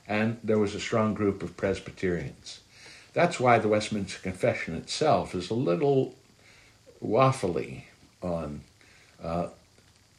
[0.07, 2.61] and there was a strong group of Presbyterians.
[3.15, 6.15] That's why the Westminster Confession itself is a little
[7.03, 7.83] waffly
[8.23, 8.61] on
[9.23, 9.49] uh,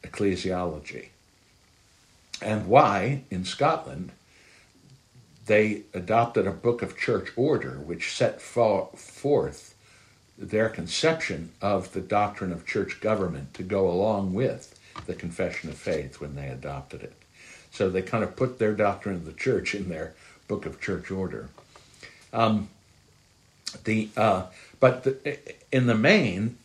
[0.02, 1.08] ecclesiology,
[2.40, 4.12] and why in Scotland
[5.46, 9.74] they adopted a book of church order which set forth
[10.38, 15.76] their conception of the doctrine of church government to go along with the confession of
[15.76, 17.12] faith when they adopted it.
[17.70, 20.14] So they kind of put their doctrine of the church in their
[20.48, 21.48] book of church order.
[22.32, 22.68] Um,
[23.84, 24.46] the uh,
[24.80, 25.38] but the,
[25.70, 26.56] in the main,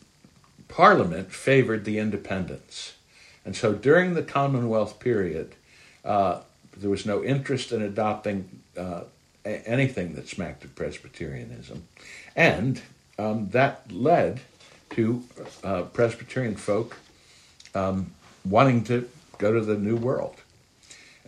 [0.68, 2.94] Parliament favored the independents,
[3.46, 5.54] and so during the Commonwealth period,
[6.04, 6.40] uh,
[6.76, 9.02] there was no interest in adopting uh,
[9.44, 11.84] anything that smacked of Presbyterianism,
[12.34, 12.82] and
[13.18, 14.40] um, that led
[14.90, 15.22] to
[15.62, 16.98] uh, Presbyterian folk
[17.74, 18.10] um,
[18.44, 20.42] wanting to go to the New World.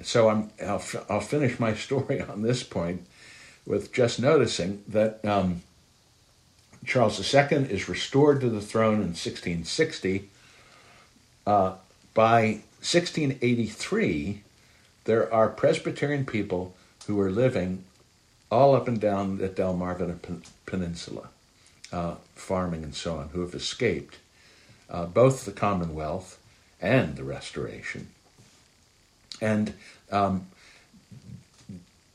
[0.03, 3.07] So I'm, I'll, I'll finish my story on this point
[3.65, 5.63] with just noticing that um,
[6.85, 10.31] Charles II is restored to the throne in 1660.
[11.47, 11.75] Uh,
[12.19, 12.47] by
[12.81, 14.43] 1683,
[15.05, 16.75] there are Presbyterian people
[17.07, 17.85] who are living
[18.51, 20.19] all up and down the Delmarva
[20.67, 21.29] Peninsula,
[21.93, 24.17] uh, farming and so on, who have escaped
[24.91, 26.41] uh, both the Commonwealth
[26.83, 28.09] and the Restoration.
[29.41, 29.75] And
[30.11, 30.49] um,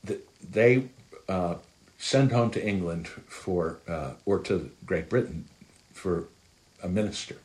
[0.06, 0.20] th-
[0.52, 0.84] they
[1.30, 1.54] uh,
[1.96, 5.46] send home to England for, uh, or to Great Britain
[5.94, 6.24] for
[6.82, 7.36] a minister.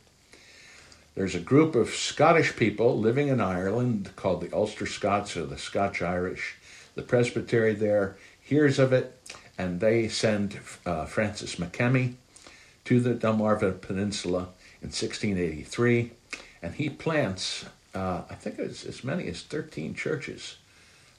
[1.14, 5.58] There's a group of Scottish people living in Ireland called the Ulster Scots or the
[5.58, 6.56] Scotch Irish.
[6.94, 9.20] The presbytery there hears of it,
[9.58, 12.14] and they send uh, Francis Makemie
[12.84, 14.48] to the Delmarva Peninsula
[14.82, 16.12] in 1683,
[16.62, 20.58] and he plants, uh, I think it's as many as 13 churches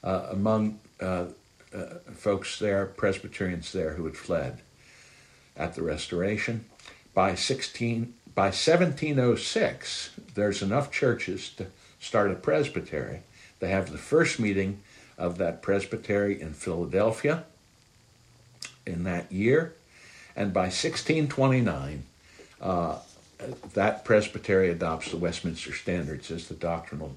[0.02, 1.26] uh, among uh,
[1.74, 4.60] uh, folks there, Presbyterians there who had fled
[5.56, 6.64] at the Restoration.
[7.14, 11.66] By 16, by 1706, there's enough churches to
[12.00, 13.20] start a presbytery.
[13.60, 14.80] They have the first meeting
[15.18, 17.44] of that presbytery in Philadelphia
[18.86, 19.74] in that year,
[20.34, 22.04] and by 1629,
[22.60, 22.98] uh,
[23.74, 27.14] that presbytery adopts the Westminster Standards as the doctrinal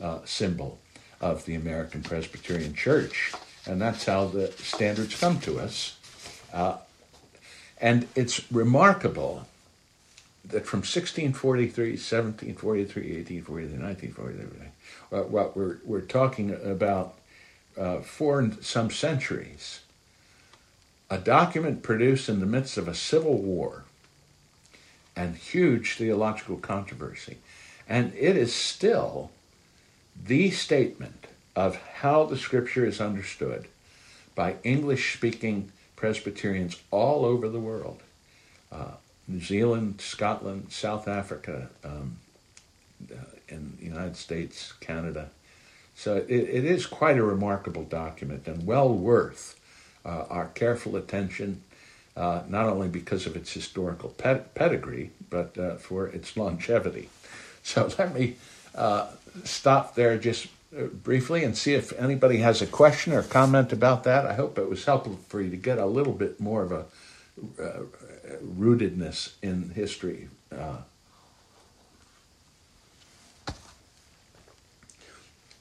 [0.00, 0.78] uh, symbol
[1.20, 3.32] of the American Presbyterian Church
[3.66, 5.96] and that's how the standards come to us.
[6.52, 6.78] Uh,
[7.80, 9.46] and it's remarkable
[10.44, 14.66] that from 1643, 1743, 1843, 1943,
[15.12, 17.14] uh, what we're, we're talking about
[17.76, 19.80] uh, four some centuries,
[21.08, 23.84] a document produced in the midst of a civil war
[25.16, 27.38] and huge theological controversy.
[27.88, 29.30] And it is still
[30.24, 31.26] the statement
[31.56, 33.66] of how the scripture is understood
[34.34, 38.00] by English speaking Presbyterians all over the world
[38.72, 38.92] uh,
[39.30, 42.16] New Zealand, Scotland, South Africa, um,
[43.10, 43.16] uh,
[43.48, 45.30] in the United States, Canada.
[45.94, 49.58] So it, it is quite a remarkable document and well worth
[50.04, 51.62] uh, our careful attention,
[52.16, 57.08] uh, not only because of its historical ped- pedigree, but uh, for its longevity.
[57.62, 58.36] So let me
[58.74, 59.08] uh,
[59.44, 64.04] stop there just uh, briefly and see if anybody has a question or comment about
[64.04, 64.26] that.
[64.26, 66.84] I hope it was helpful for you to get a little bit more of a
[67.62, 67.82] uh,
[68.38, 70.28] rootedness in history.
[70.50, 70.78] Uh,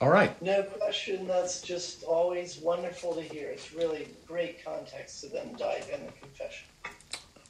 [0.02, 0.40] all right.
[0.42, 1.28] No question.
[1.28, 3.50] That's just always wonderful to hear.
[3.50, 6.68] It's really great context to then dive in the confession.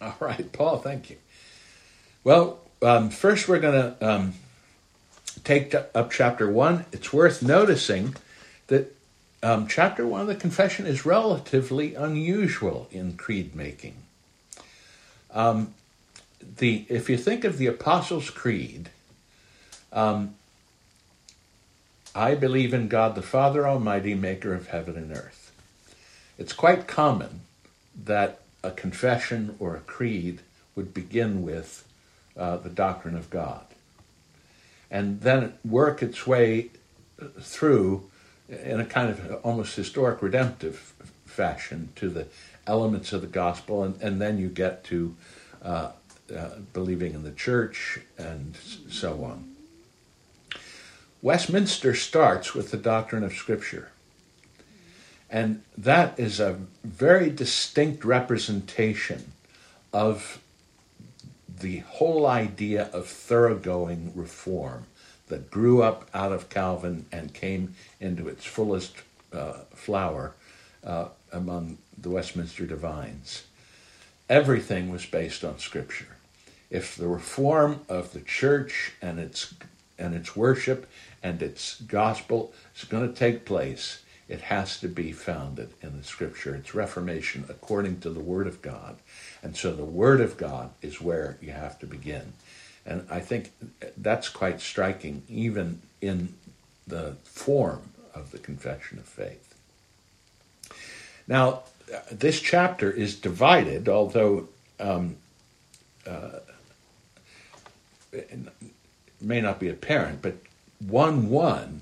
[0.01, 0.77] All right, Paul.
[0.79, 1.17] Thank you.
[2.23, 4.07] Well, um, first we're going to.
[4.07, 4.33] Um,
[5.43, 8.15] take up chapter one, it's worth noticing
[8.67, 8.95] that
[9.41, 13.95] um, chapter one of the confession is relatively unusual in creed making.
[15.33, 15.73] Um,
[16.57, 18.89] the if you think of the Apostles' Creed,
[19.91, 20.35] um,
[22.15, 25.51] I believe in God the Father Almighty, Maker of heaven and earth.
[26.37, 27.41] It's quite common
[28.05, 30.39] that a confession or a creed
[30.75, 31.85] would begin with
[32.37, 33.65] uh, the doctrine of God
[34.89, 36.69] and then work its way
[37.39, 38.09] through
[38.49, 40.93] in a kind of almost historic redemptive
[41.25, 42.27] fashion to the
[42.69, 45.15] elements of the gospel, and, and then you get to
[45.63, 45.91] uh,
[46.35, 48.55] uh, believing in the church and
[48.87, 49.55] so on.
[51.21, 53.89] Westminster starts with the doctrine of Scripture.
[55.29, 59.31] And that is a very distinct representation
[59.91, 60.39] of
[61.59, 64.85] the whole idea of thoroughgoing reform
[65.27, 68.93] that grew up out of Calvin and came into its fullest
[69.33, 70.33] uh, flower
[70.83, 73.43] uh, among the Westminster divines.
[74.29, 76.17] Everything was based on Scripture.
[76.69, 79.53] If the reform of the church and its
[79.97, 80.87] and its worship
[81.21, 86.03] and its gospel is going to take place, it has to be founded in the
[86.03, 86.55] Scripture.
[86.55, 88.97] It's Reformation according to the Word of God.
[89.43, 92.33] And so the Word of God is where you have to begin.
[92.85, 93.51] And I think
[93.97, 96.33] that's quite striking, even in
[96.87, 97.81] the form
[98.13, 99.55] of the Confession of Faith.
[101.29, 101.61] Now,
[102.11, 104.49] this chapter is divided, although
[104.79, 105.15] um,
[106.05, 106.39] uh,
[108.11, 108.39] it
[109.21, 110.37] may not be apparent, but
[110.79, 111.81] 1 1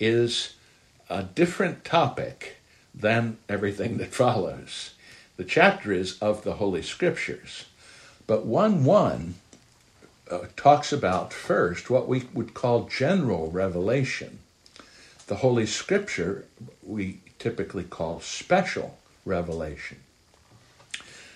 [0.00, 0.54] is
[1.10, 2.56] a different topic
[2.94, 4.94] than everything that follows.
[5.36, 7.66] The chapter is of the Holy Scriptures,
[8.26, 9.34] but 1 1
[10.30, 14.38] uh, talks about first what we would call general revelation.
[15.26, 16.46] The Holy Scripture
[16.82, 19.98] we typically call special revelation.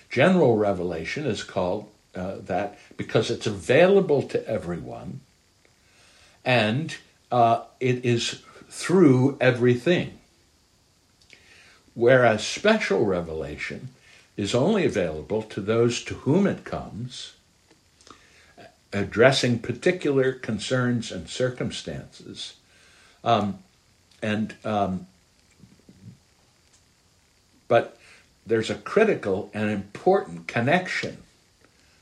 [0.09, 5.21] General revelation is called uh, that because it's available to everyone
[6.45, 6.97] and
[7.31, 10.19] uh, it is through everything.
[11.95, 13.89] Whereas special revelation
[14.35, 17.33] is only available to those to whom it comes,
[18.91, 22.55] addressing particular concerns and circumstances.
[23.23, 23.59] Um,
[24.21, 25.07] and um,
[27.73, 27.97] but
[28.45, 31.17] there's a critical and important connection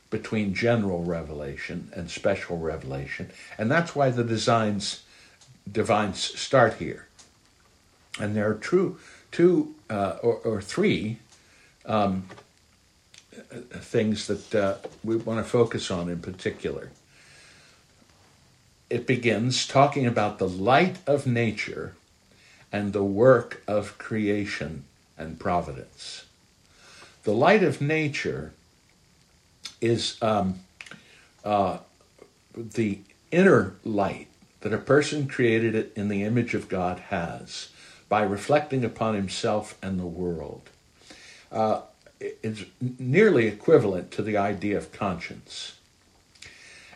[0.09, 5.03] between general revelation and special revelation, and that's why the designs
[5.71, 7.07] divines start here.
[8.19, 8.99] And there are true
[9.31, 11.19] two uh, or, or, three
[11.85, 12.27] um,
[13.93, 16.91] things that uh, we want to focus on in particular.
[18.89, 21.95] It begins talking about the light of nature
[22.73, 24.83] and the work of creation
[25.21, 26.25] and providence.
[27.23, 28.53] The light of nature
[29.79, 30.61] is um,
[31.45, 31.77] uh,
[32.55, 32.99] the
[33.31, 34.27] inner light
[34.61, 37.69] that a person created in the image of God has
[38.09, 40.63] by reflecting upon himself and the world.
[41.51, 41.81] Uh,
[42.19, 42.63] it's
[42.99, 45.77] nearly equivalent to the idea of conscience.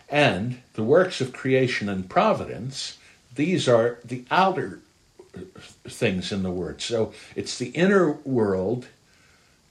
[0.10, 2.98] And the works of creation and providence,
[3.34, 4.82] these are the outer
[5.88, 6.82] things in the word.
[6.82, 8.88] So it's the inner world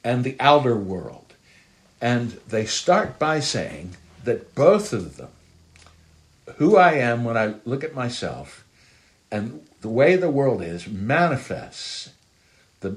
[0.02, 1.34] and the outer world.
[2.00, 5.30] And they start by saying that both of them,
[6.56, 8.64] who I am when I look at myself
[9.30, 12.10] and the way the world is, manifests
[12.80, 12.96] the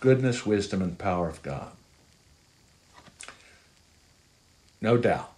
[0.00, 1.70] goodness, wisdom, and power of God.
[4.80, 5.32] No doubt.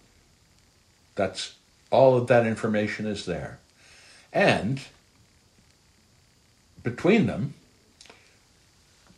[1.14, 1.57] That's
[1.91, 3.59] all of that information is there.
[4.33, 4.80] And
[6.83, 7.55] between them,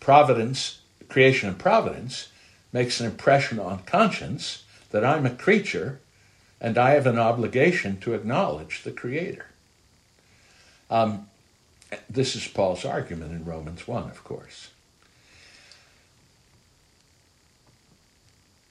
[0.01, 2.29] providence, creation and providence,
[2.73, 6.01] makes an impression on conscience that I'm a creature
[6.61, 9.47] and I have an obligation to acknowledge the Creator.
[10.91, 11.29] Um,
[12.09, 14.71] this is Paul's argument in Romans 1, of course.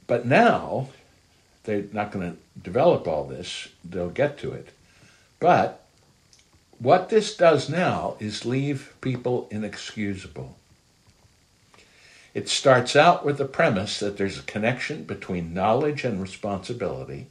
[0.07, 0.89] But now,
[1.63, 4.69] they're not going to develop all this, they'll get to it.
[5.39, 5.82] But
[6.83, 10.57] what this does now is leave people inexcusable.
[12.33, 17.27] It starts out with the premise that there's a connection between knowledge and responsibility.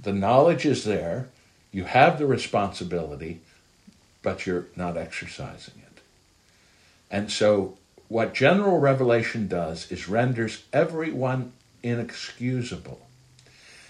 [0.00, 1.28] The knowledge is there,
[1.72, 3.40] you have the responsibility,
[4.22, 6.00] but you're not exercising it.
[7.10, 11.52] And so, what general revelation does is renders everyone
[11.82, 13.00] inexcusable.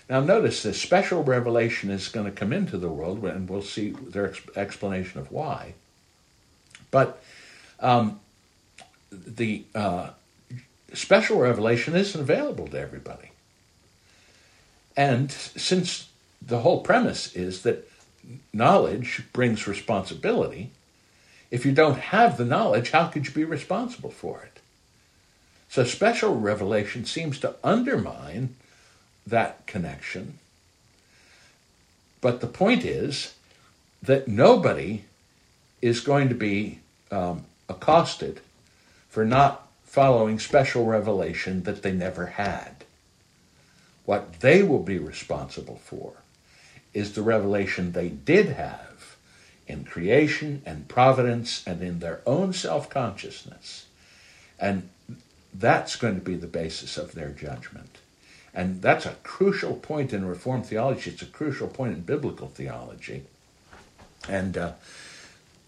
[0.08, 3.90] Now, notice this special revelation is going to come into the world, and we'll see
[3.90, 5.74] their explanation of why.
[6.90, 7.22] But
[7.80, 8.20] um,
[9.10, 10.10] the uh,
[10.92, 13.30] special revelation isn't available to everybody.
[14.96, 16.08] And since
[16.40, 17.90] the whole premise is that
[18.52, 20.70] knowledge brings responsibility,
[21.50, 24.60] if you don't have the knowledge, how could you be responsible for it?
[25.68, 28.54] So, special revelation seems to undermine
[29.26, 30.38] that connection.
[32.20, 33.34] But the point is
[34.02, 35.04] that nobody
[35.82, 38.40] is going to be um, accosted
[39.08, 42.84] for not following special revelation that they never had.
[44.04, 46.14] What they will be responsible for
[46.92, 49.16] is the revelation they did have
[49.66, 53.86] in creation and providence and in their own self consciousness.
[54.58, 54.88] And
[55.52, 57.93] that's going to be the basis of their judgment.
[58.54, 61.10] And that's a crucial point in Reformed theology.
[61.10, 63.24] It's a crucial point in biblical theology.
[64.28, 64.72] And uh,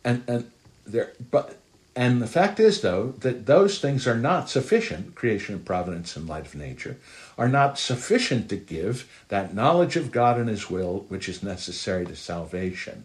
[0.04, 0.50] and and
[0.86, 1.56] there, but
[1.96, 5.14] and the fact is, though, that those things are not sufficient.
[5.14, 6.96] Creation and providence and light of nature
[7.36, 12.06] are not sufficient to give that knowledge of God and His will, which is necessary
[12.06, 13.04] to salvation.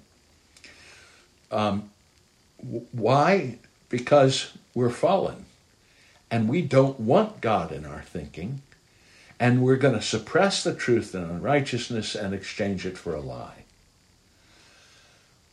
[1.51, 1.89] Um,
[2.91, 3.57] why?
[3.89, 5.45] Because we're fallen,
[6.29, 8.61] and we don't want God in our thinking
[9.41, 13.63] and we're going to suppress the truth and unrighteousness and exchange it for a lie.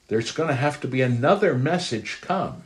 [0.09, 2.64] there's going to have to be another message come.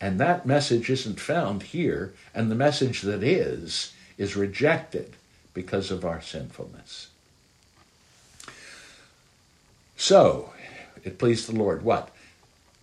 [0.00, 5.14] And that message isn't found here, and the message that is, is rejected
[5.54, 7.08] because of our sinfulness.
[9.96, 10.52] So,
[11.02, 12.10] it pleased the Lord what?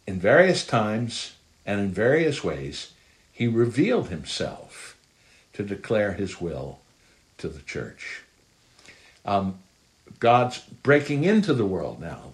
[0.06, 2.92] In various times and in various ways,
[3.32, 4.98] he revealed himself
[5.54, 6.81] to declare his will
[7.42, 8.24] to the church.
[9.26, 9.60] Um,
[10.20, 12.34] God's breaking into the world now,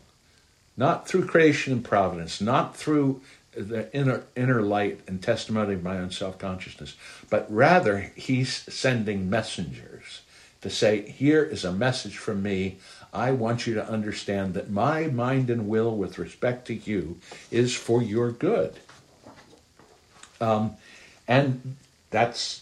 [0.75, 3.21] not through creation and providence, not through
[3.55, 6.95] the inner inner light and testimony of my own self consciousness,
[7.29, 10.21] but rather he's sending messengers
[10.61, 12.77] to say, "Here is a message from me.
[13.13, 17.73] I want you to understand that my mind and will, with respect to you, is
[17.73, 18.75] for your good."
[20.39, 20.77] Um,
[21.27, 21.77] and
[22.11, 22.61] that's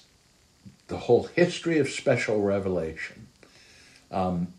[0.88, 3.28] the whole history of special revelation.
[4.12, 4.54] Um,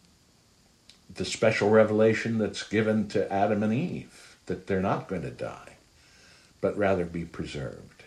[1.15, 5.77] the special revelation that's given to Adam and Eve that they're not going to die,
[6.61, 8.05] but rather be preserved.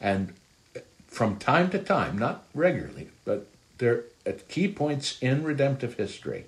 [0.00, 0.34] And
[1.06, 3.46] from time to time, not regularly, but
[3.78, 6.46] there at key points in redemptive history,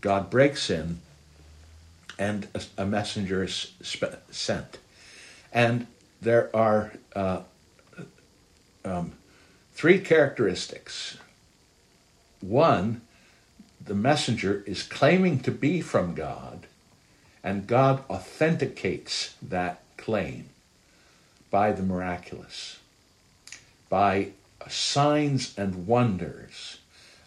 [0.00, 1.00] God breaks in
[2.18, 3.72] and a, a messenger is
[4.30, 4.78] sent.
[5.52, 5.86] And
[6.20, 7.42] there are uh,
[8.84, 9.12] um,
[9.76, 11.18] three characteristics.
[12.40, 13.02] One,
[13.78, 16.66] the messenger is claiming to be from God,
[17.44, 20.48] and God authenticates that claim
[21.50, 22.78] by the miraculous,
[23.90, 24.30] by
[24.66, 26.78] signs and wonders.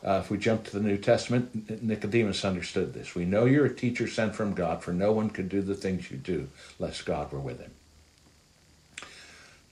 [0.04, 3.14] Uh, if we jump to the New Testament, Nicodemus understood this.
[3.14, 6.10] We know you're a teacher sent from God, for no one could do the things
[6.10, 7.72] you do unless God were with him.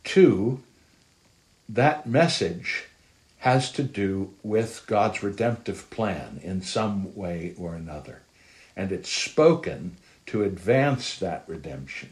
[0.04, 0.62] Two,
[1.70, 2.86] that message
[3.40, 8.22] has to do with God's redemptive plan in some way or another.
[8.76, 9.98] And it's spoken
[10.28, 12.10] to advance that redemption.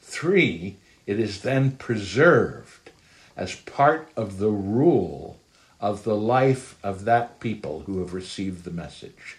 [0.00, 0.76] Three,
[1.06, 2.90] it is then preserved
[3.36, 5.38] as part of the rule
[5.80, 9.36] of the life of that people who have received the message.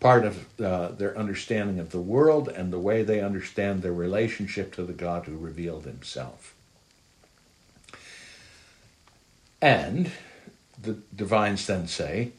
[0.00, 4.74] Part of uh, their understanding of the world and the way they understand their relationship
[4.74, 6.54] to the God who revealed himself.
[9.62, 10.10] And
[10.82, 12.32] the divines then say,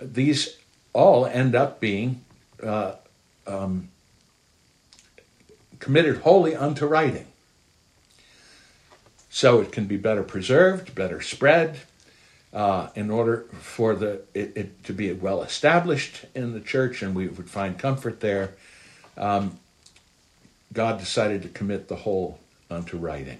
[0.00, 0.58] these
[0.92, 2.22] all end up being
[2.62, 2.96] uh,
[3.46, 3.88] um,
[5.78, 7.26] committed wholly unto writing.
[9.30, 11.80] So it can be better preserved, better spread,
[12.52, 17.14] uh, in order for the it, it, to be well established in the church, and
[17.14, 18.54] we would find comfort there.
[19.16, 19.58] Um,
[20.72, 22.40] God decided to commit the whole
[22.70, 23.38] unto writing,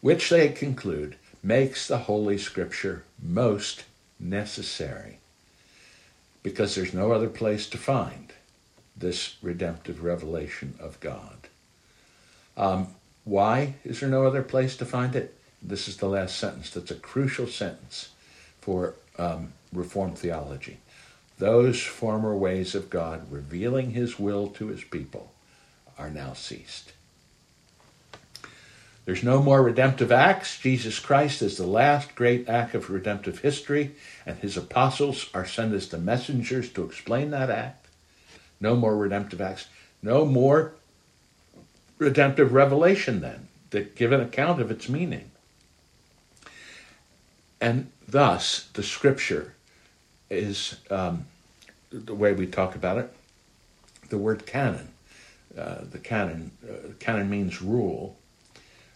[0.00, 3.84] which they conclude makes the Holy Scripture most
[4.20, 5.18] necessary
[6.42, 8.32] because there's no other place to find
[8.96, 11.48] this redemptive revelation of God.
[12.56, 12.88] Um,
[13.24, 15.36] why is there no other place to find it?
[15.62, 16.70] This is the last sentence.
[16.70, 18.10] That's a crucial sentence
[18.60, 20.78] for um, Reformed theology.
[21.38, 25.32] Those former ways of God revealing his will to his people
[25.98, 26.92] are now ceased.
[29.04, 30.58] There's no more redemptive acts.
[30.58, 35.74] Jesus Christ is the last great act of redemptive history, and his apostles are sent
[35.74, 37.88] as the messengers to explain that act.
[38.60, 39.66] No more redemptive acts.
[40.02, 40.74] No more
[41.98, 45.30] redemptive revelation, then, that give an account of its meaning.
[47.60, 49.54] And thus, the scripture
[50.30, 51.26] is um,
[51.90, 53.12] the way we talk about it.
[54.10, 54.88] The word canon,
[55.58, 58.16] uh, the canon, uh, canon means rule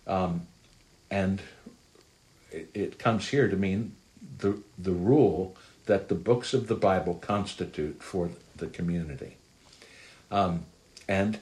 [0.07, 0.47] um,
[1.11, 1.41] and
[2.51, 3.95] it, it comes here to mean
[4.39, 9.37] the, the rule that the books of the Bible constitute for the community.
[10.31, 10.65] Um,
[11.09, 11.39] and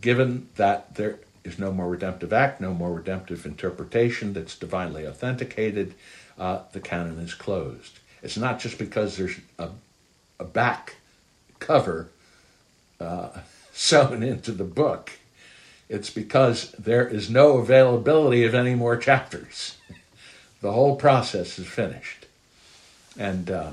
[0.00, 5.94] given that there is no more redemptive act, no more redemptive interpretation that's divinely authenticated,
[6.38, 7.98] uh, the canon is closed.
[8.22, 9.70] It's not just because there's a,
[10.38, 10.96] a back
[11.58, 12.08] cover
[13.00, 13.40] uh,
[13.72, 15.12] sewn into the book.
[15.92, 19.76] It's because there is no availability of any more chapters.
[20.62, 22.24] the whole process is finished.
[23.18, 23.72] And uh,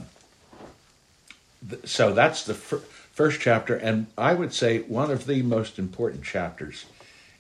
[1.69, 5.79] th- so that's the fir- first chapter, and I would say one of the most
[5.79, 6.87] important chapters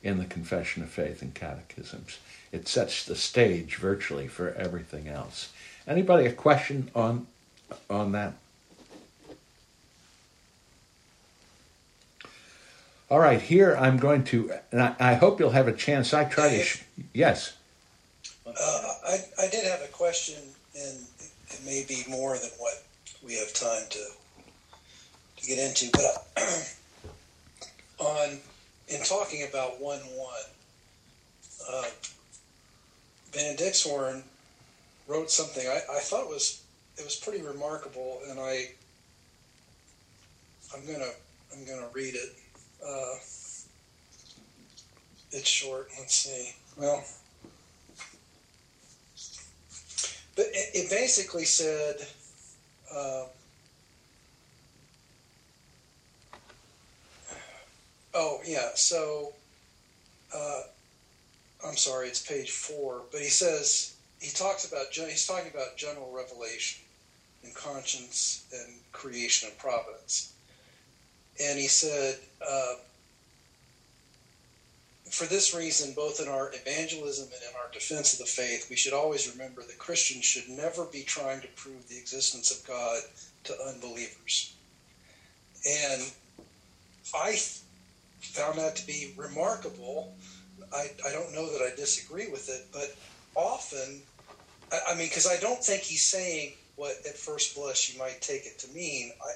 [0.01, 2.19] in the Confession of Faith and Catechisms.
[2.53, 5.51] It sets the stage virtually for everything else.
[5.85, 7.27] Anybody a question on
[7.89, 8.35] on that?
[13.09, 16.13] All right, here I'm going to, and I, I hope you'll have a chance.
[16.13, 17.53] I try to, sh- yes.
[18.45, 18.51] Uh,
[19.07, 20.35] I, I did have a question,
[20.77, 20.99] and
[21.49, 22.83] it may be more than what
[23.25, 24.05] we have time to
[25.37, 25.89] to get into.
[25.91, 26.03] But
[26.37, 26.63] I,
[27.99, 28.39] on
[28.89, 30.43] in talking about one one.
[31.71, 31.85] Uh,
[33.31, 34.23] Van Dixhoorn
[35.07, 36.63] wrote something I, I thought was
[36.97, 38.69] it was pretty remarkable, and I
[40.75, 41.11] I'm gonna
[41.53, 42.35] I'm gonna read it.
[42.85, 43.15] Uh,
[45.31, 45.89] it's short.
[45.97, 46.53] Let's see.
[46.77, 47.03] Well,
[50.35, 52.07] but it, it basically said.
[52.93, 53.25] Uh,
[58.13, 59.33] oh yeah, so
[60.35, 60.61] uh,
[61.65, 66.11] I'm sorry, it's page four, but he says he talks about he's talking about general
[66.15, 66.83] revelation
[67.43, 70.33] and conscience and creation and providence,
[71.41, 72.19] and he said.
[72.47, 72.73] Uh,
[75.09, 78.75] for this reason, both in our evangelism and in our defense of the faith, we
[78.75, 83.01] should always remember that Christians should never be trying to prove the existence of God
[83.45, 84.53] to unbelievers.
[85.67, 86.03] And
[87.15, 87.35] I
[88.19, 90.13] found that to be remarkable.
[90.73, 92.95] I, I don't know that I disagree with it, but
[93.35, 94.01] often,
[94.71, 98.21] I, I mean, because I don't think he's saying what at first blush you might
[98.21, 99.11] take it to mean.
[99.21, 99.31] I,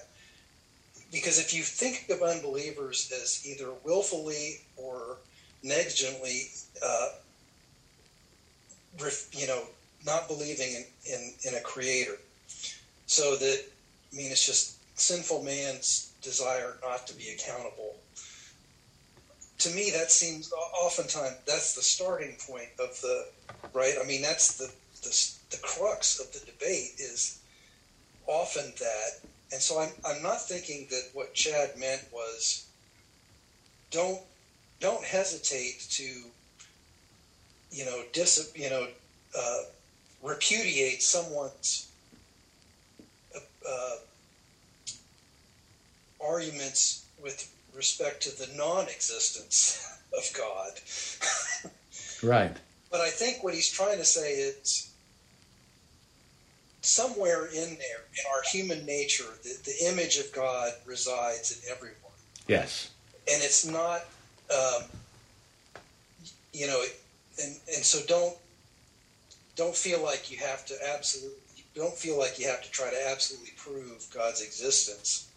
[1.13, 5.17] because if you think of unbelievers as either willfully or
[5.63, 6.47] negligently,
[6.85, 7.09] uh,
[9.31, 9.61] you know,
[10.05, 10.83] not believing in,
[11.13, 12.17] in, in a creator.
[13.05, 13.63] So that,
[14.11, 17.95] I mean, it's just sinful man's desire not to be accountable.
[19.59, 20.51] To me, that seems
[20.83, 23.27] oftentimes that's the starting point of the
[23.73, 23.93] right.
[24.01, 24.69] I mean, that's the
[25.03, 27.39] the, the crux of the debate is
[28.27, 32.65] often that, and so I'm I'm not thinking that what Chad meant was
[33.91, 34.19] don't
[34.79, 36.03] don't hesitate to,
[37.71, 38.87] you know, dis, you know,
[39.37, 39.59] uh,
[40.23, 41.89] repudiate someone's
[43.35, 43.95] uh,
[46.25, 49.87] arguments with respect to the non-existence
[50.17, 51.71] of God.
[52.23, 52.57] right.
[52.91, 54.92] But I think what he's trying to say is
[56.83, 61.97] somewhere in there, in our human nature, the, the image of God resides in everyone.
[62.47, 62.91] Yes.
[63.27, 64.05] And it's not
[64.51, 64.83] um,
[66.53, 66.83] you know,
[67.41, 68.35] and and so don't
[69.55, 71.39] don't feel like you have to absolutely
[71.75, 75.29] don't feel like you have to try to absolutely prove God's existence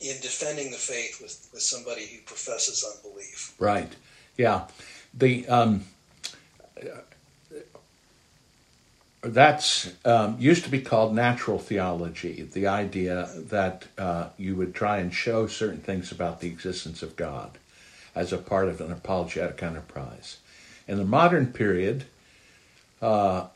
[0.00, 3.54] in defending the faith with, with somebody who professes unbelief.
[3.58, 3.92] Right.
[4.38, 4.66] Yeah.
[5.12, 5.84] The um,
[9.22, 12.42] that's um, used to be called natural theology.
[12.42, 17.16] The idea that uh, you would try and show certain things about the existence of
[17.16, 17.58] God
[18.14, 20.38] as a part of an apologetic enterprise.
[20.88, 22.04] In the modern period,
[23.02, 23.46] uh,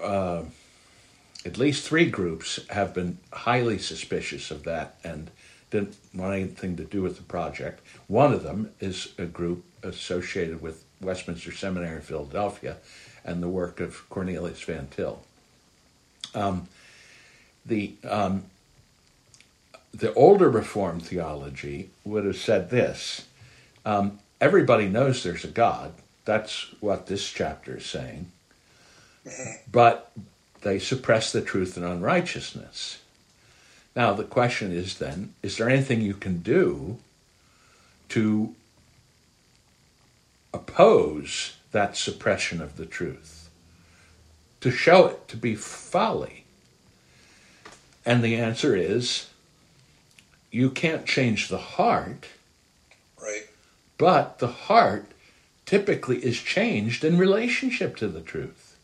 [0.00, 0.42] uh,
[1.46, 5.30] at least three groups have been highly suspicious of that and
[5.70, 7.80] didn't want anything to do with the project.
[8.08, 12.76] One of them is a group associated with Westminster Seminary in Philadelphia
[13.24, 15.20] and the work of Cornelius Van Til.
[16.34, 16.68] Um,
[17.66, 18.44] the um,
[19.92, 23.26] the older Reformed theology would have said this
[23.84, 25.92] um, everybody knows there's a God.
[26.24, 28.30] That's what this chapter is saying.
[29.70, 30.10] But
[30.62, 33.00] they suppress the truth and unrighteousness.
[33.96, 36.98] Now, the question is then is there anything you can do
[38.10, 38.54] to
[40.52, 43.48] oppose that suppression of the truth?
[44.60, 46.44] To show it to be folly?
[48.04, 49.28] And the answer is
[50.50, 52.26] you can't change the heart.
[53.20, 53.46] Right.
[53.98, 55.06] But the heart
[55.66, 58.76] typically is changed in relationship to the truth.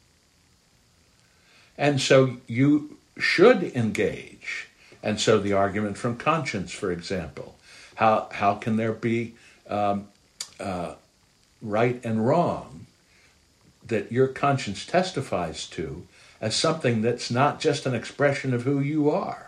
[1.76, 4.68] And so you should engage.
[5.02, 7.56] And so the argument from conscience, for example,
[7.96, 9.34] how, how can there be
[9.68, 10.08] um,
[10.60, 10.94] uh,
[11.62, 12.86] right and wrong
[13.86, 16.06] that your conscience testifies to
[16.40, 19.46] as something that's not just an expression of who you are?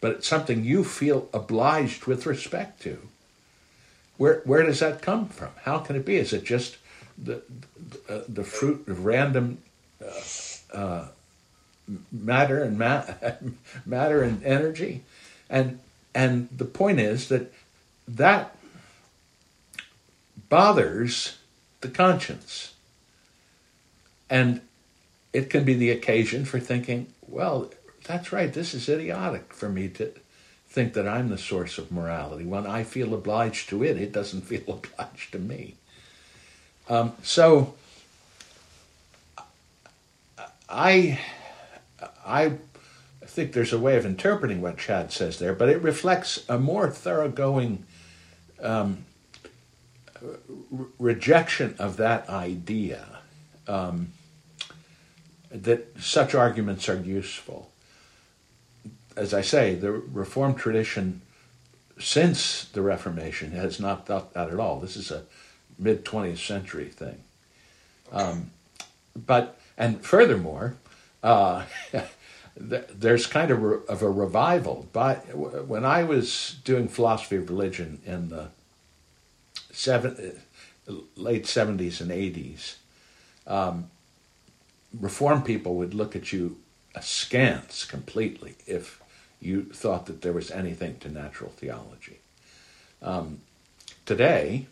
[0.00, 2.98] but it's something you feel obliged with respect to.
[4.16, 5.50] Where where does that come from?
[5.62, 6.16] How can it be?
[6.16, 6.76] Is it just
[7.16, 7.42] the
[8.08, 9.58] uh, the fruit of random
[10.04, 11.08] uh, uh,
[12.10, 13.04] matter and ma-
[13.86, 15.02] matter and energy?
[15.48, 15.80] And
[16.14, 17.52] and the point is that
[18.08, 18.56] that
[20.48, 21.38] bothers
[21.80, 22.74] the conscience,
[24.28, 24.60] and
[25.32, 27.70] it can be the occasion for thinking, well,
[28.04, 30.12] that's right, this is idiotic for me to
[30.68, 32.44] think that I'm the source of morality.
[32.44, 35.74] When I feel obliged to it, it doesn't feel obliged to me.
[36.88, 37.74] Um, so
[40.68, 41.18] I,
[42.26, 42.52] I
[43.26, 46.90] think there's a way of interpreting what Chad says there, but it reflects a more
[46.90, 47.84] thoroughgoing
[48.62, 49.04] um,
[50.98, 53.04] rejection of that idea
[53.66, 54.12] um,
[55.50, 57.70] that such arguments are useful.
[59.16, 61.22] As I say, the Reformed tradition
[61.98, 64.78] since the Reformation has not thought that at all.
[64.78, 65.24] This is a
[65.78, 67.22] mid 20th century thing.
[68.12, 68.50] Um,
[69.16, 70.76] but, and furthermore,
[71.22, 71.64] uh,
[72.56, 74.88] there's kind of, re- of a revival.
[74.92, 78.48] But when I was doing philosophy of religion in the
[79.72, 80.40] seven,
[81.16, 82.76] late 70s and 80s,
[83.46, 83.90] um,
[84.98, 86.56] Reformed people would look at you
[86.94, 89.02] askance completely if
[89.40, 92.20] you thought that there was anything to natural theology.
[93.02, 93.42] Um,
[94.06, 94.66] today,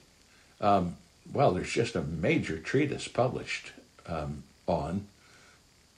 [0.61, 0.97] um,
[1.33, 3.73] well, there's just a major treatise published
[4.07, 5.07] um, on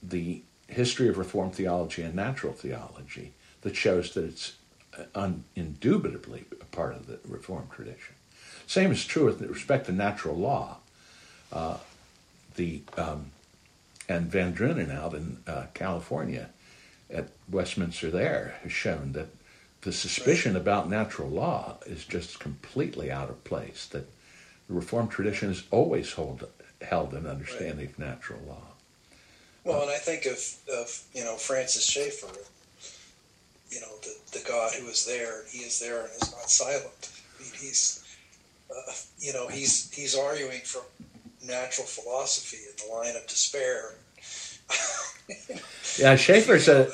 [0.02, 4.52] the history of Reformed theology and natural theology that shows that it's
[4.98, 8.14] uh, un- indubitably a part of the Reformed tradition.
[8.68, 10.76] Same is true with respect to natural law.
[11.50, 11.78] Uh,
[12.56, 13.32] the um,
[14.08, 16.50] and VanDrunen out in uh, California
[17.10, 19.28] at Westminster there has shown that
[19.80, 23.86] the suspicion about natural law is just completely out of place.
[23.86, 24.06] That
[24.68, 26.46] the Reformed tradition has always hold,
[26.82, 27.90] held an understanding right.
[27.90, 28.66] of natural law.
[29.64, 30.38] Well, and I think of,
[30.78, 32.36] of you know Francis Schaeffer,
[33.70, 37.12] you know the, the God who is there, he is there and is not silent.
[37.38, 38.04] I mean, he's
[38.70, 40.82] uh, you know he's he's arguing from
[41.44, 43.94] natural philosophy in the line of despair.
[45.98, 46.90] yeah, Schaeffer's a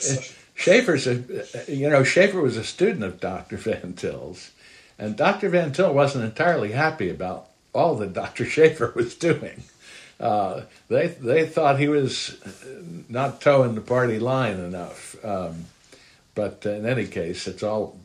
[0.55, 1.23] Schaeffer's a
[1.69, 3.57] you know Schaeffer was a student of Dr.
[3.59, 4.51] Van Til's,
[4.99, 5.49] and Dr.
[5.49, 8.45] Van Til wasn't entirely happy about all that Dr.
[8.47, 9.65] Schaeffer was doing.
[10.21, 12.41] Uh, they they thought he was
[13.09, 15.17] not toeing the party line enough.
[15.25, 15.67] Um,
[16.35, 17.97] but in any case, it's all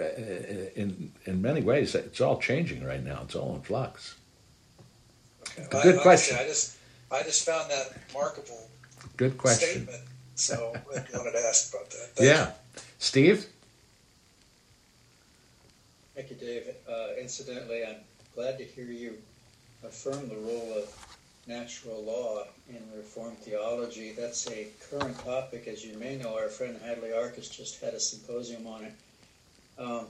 [0.00, 3.20] in in many ways it's all changing right now.
[3.24, 4.16] It's all in flux.
[5.58, 5.82] Okay.
[5.82, 6.36] Good I, question.
[6.40, 6.76] I just
[7.10, 8.68] I just found that remarkable.
[9.16, 9.82] Good question.
[9.84, 10.04] Statement.
[10.34, 12.08] So I wanted to ask about that.
[12.14, 12.82] Thank yeah, you.
[12.98, 13.46] Steve.
[16.14, 16.74] Thank you, Dave.
[16.88, 17.96] Uh, incidentally, I'm
[18.34, 19.18] glad to hear you
[19.84, 21.08] affirm the role of
[21.46, 24.12] natural law in Reformed theology.
[24.12, 26.36] That's a current topic, as you may know.
[26.36, 28.92] Our friend Hadley Arkes just had a symposium on it.
[29.80, 30.06] Um,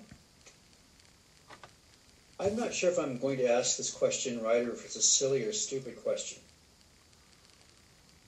[2.41, 5.03] I'm not sure if I'm going to ask this question right or if it's a
[5.03, 6.43] silly or stupid question.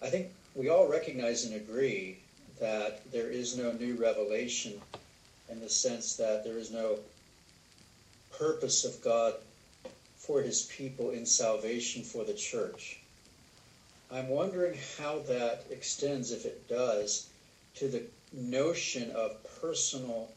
[0.01, 2.18] I think we all recognize and agree
[2.61, 4.80] that there is no new revelation
[5.49, 6.99] in the sense that there is no
[8.38, 9.34] purpose of God
[10.16, 13.01] for his people in salvation for the church.
[14.12, 17.30] I'm wondering how that extends, if it does,
[17.76, 20.30] to the notion of personal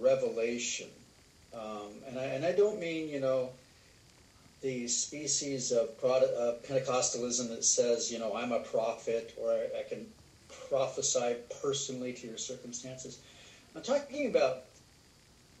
[0.00, 0.88] revelation.
[1.54, 3.50] Um, and, I, and I don't mean, you know,
[4.62, 10.06] the species of Pentecostalism that says, you know, I'm a prophet or I, I can
[10.68, 13.18] prophesy personally to your circumstances.
[13.74, 14.64] I'm talking about,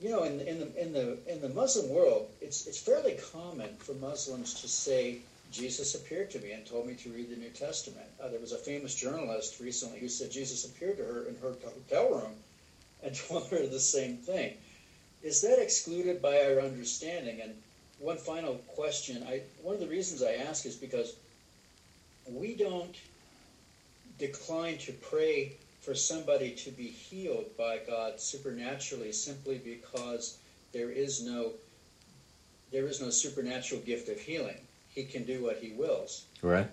[0.00, 3.76] you know, in, in the in the in the Muslim world, it's it's fairly common
[3.78, 5.18] for Muslims to say
[5.52, 8.06] Jesus appeared to me and told me to read the New Testament.
[8.22, 11.54] Uh, there was a famous journalist recently who said Jesus appeared to her in her
[11.64, 12.34] hotel room
[13.06, 14.54] and told her the same thing.
[15.22, 17.40] Is that excluded by our understanding?
[17.40, 17.54] And
[18.00, 19.24] one final question.
[19.26, 21.14] I, one of the reasons I ask is because
[22.28, 22.94] we don't
[24.18, 30.38] decline to pray for somebody to be healed by God supernaturally simply because
[30.72, 31.52] there is no
[32.72, 34.56] there is no supernatural gift of healing.
[34.88, 36.24] He can do what he wills.
[36.42, 36.66] Right.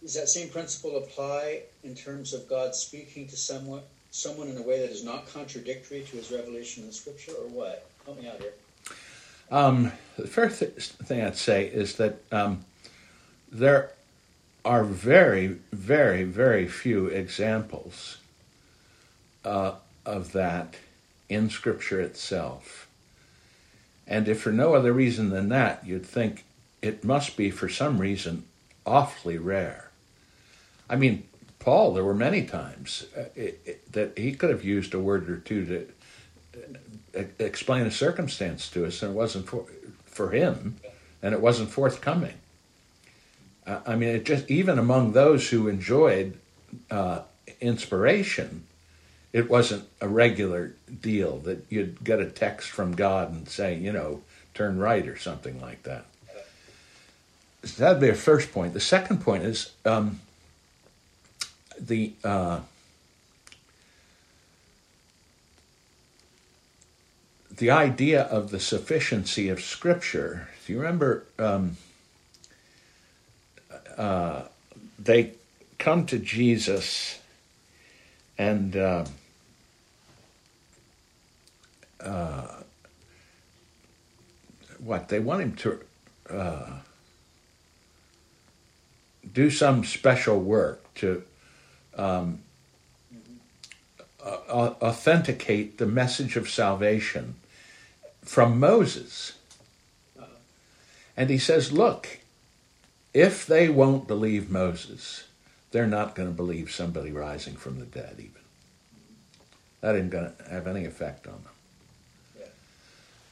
[0.00, 3.82] Does that same principle apply in terms of God speaking to someone
[4.14, 7.84] someone in a way that is not contradictory to his revelation in Scripture, or what?
[8.04, 8.52] Help me out here.
[9.50, 12.64] Um, the first thing I'd say is that um,
[13.50, 13.90] there
[14.64, 18.18] are very, very, very few examples
[19.44, 19.72] uh,
[20.06, 20.76] of that
[21.28, 22.86] in Scripture itself.
[24.06, 26.44] And if for no other reason than that, you'd think
[26.82, 28.44] it must be for some reason
[28.86, 29.90] awfully rare.
[30.88, 31.26] I mean,
[31.64, 33.24] Paul, there were many times uh,
[33.92, 38.84] that he could have used a word or two to uh, explain a circumstance to
[38.84, 39.64] us, and it wasn't for
[40.04, 40.76] for him,
[41.22, 42.34] and it wasn't forthcoming.
[43.66, 46.36] I mean, it just even among those who enjoyed
[46.90, 47.20] uh,
[47.62, 48.64] inspiration,
[49.32, 53.90] it wasn't a regular deal that you'd get a text from God and say, you
[53.90, 54.20] know,
[54.52, 56.04] turn right or something like that.
[57.64, 58.74] So that'd be a first point.
[58.74, 60.20] The second point is um,
[61.78, 62.60] the uh,
[67.56, 70.48] the idea of the sufficiency of Scripture.
[70.66, 71.24] Do you remember?
[71.38, 71.76] Um,
[73.96, 74.42] uh,
[74.98, 75.32] they
[75.78, 77.20] come to Jesus
[78.38, 79.04] and uh,
[82.00, 82.46] uh,
[84.78, 85.80] what they want him to
[86.30, 86.70] uh,
[89.32, 91.22] do some special work to
[91.96, 92.40] um,
[94.24, 97.34] uh, authenticate the message of salvation
[98.22, 99.32] from Moses.
[101.16, 102.18] And he says, Look,
[103.12, 105.24] if they won't believe Moses,
[105.70, 108.30] they're not going to believe somebody rising from the dead, even.
[109.80, 111.52] That ain't going to have any effect on them.
[112.38, 112.46] Yeah.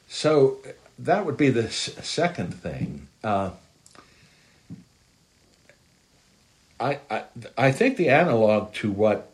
[0.09, 0.59] So
[0.99, 3.09] that would be the second thing.
[3.25, 3.51] Uh,
[6.83, 7.24] I,
[7.57, 9.30] I, think the analog to what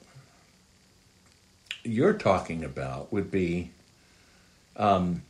[1.83, 3.71] you're talking about would be
[4.77, 5.23] um,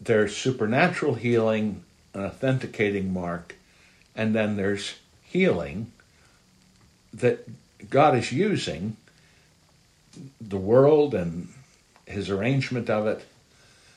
[0.00, 1.82] there's supernatural healing,
[2.14, 3.56] an authenticating mark,
[4.14, 5.90] and then there's healing
[7.12, 7.48] that
[7.90, 8.96] God is using
[10.40, 11.48] the world and
[12.06, 13.26] his arrangement of it.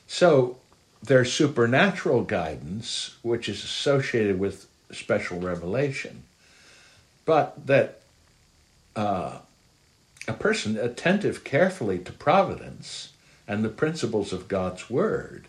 [0.06, 0.58] So
[1.06, 6.22] there's supernatural guidance, which is associated with special revelation,
[7.24, 8.00] but that
[8.96, 9.38] uh,
[10.26, 13.12] a person attentive carefully to providence
[13.46, 15.46] and the principles of God's word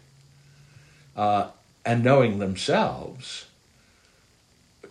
[1.15, 1.49] uh,
[1.85, 3.45] and knowing themselves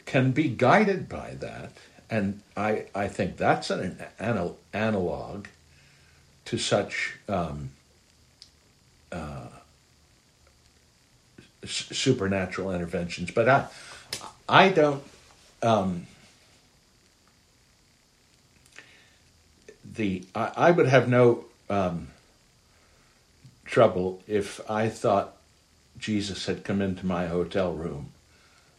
[0.06, 1.72] can be guided by that.
[2.08, 5.46] And I, I think that's an, an analog
[6.46, 7.70] to such um,
[9.10, 9.48] uh,
[11.66, 13.30] supernatural interventions.
[13.30, 13.66] But I,
[14.48, 15.02] I don't.
[15.62, 16.06] Um,
[19.84, 22.08] the I, I, would have no um,
[23.64, 25.36] trouble if I thought
[25.98, 28.12] Jesus had come into my hotel room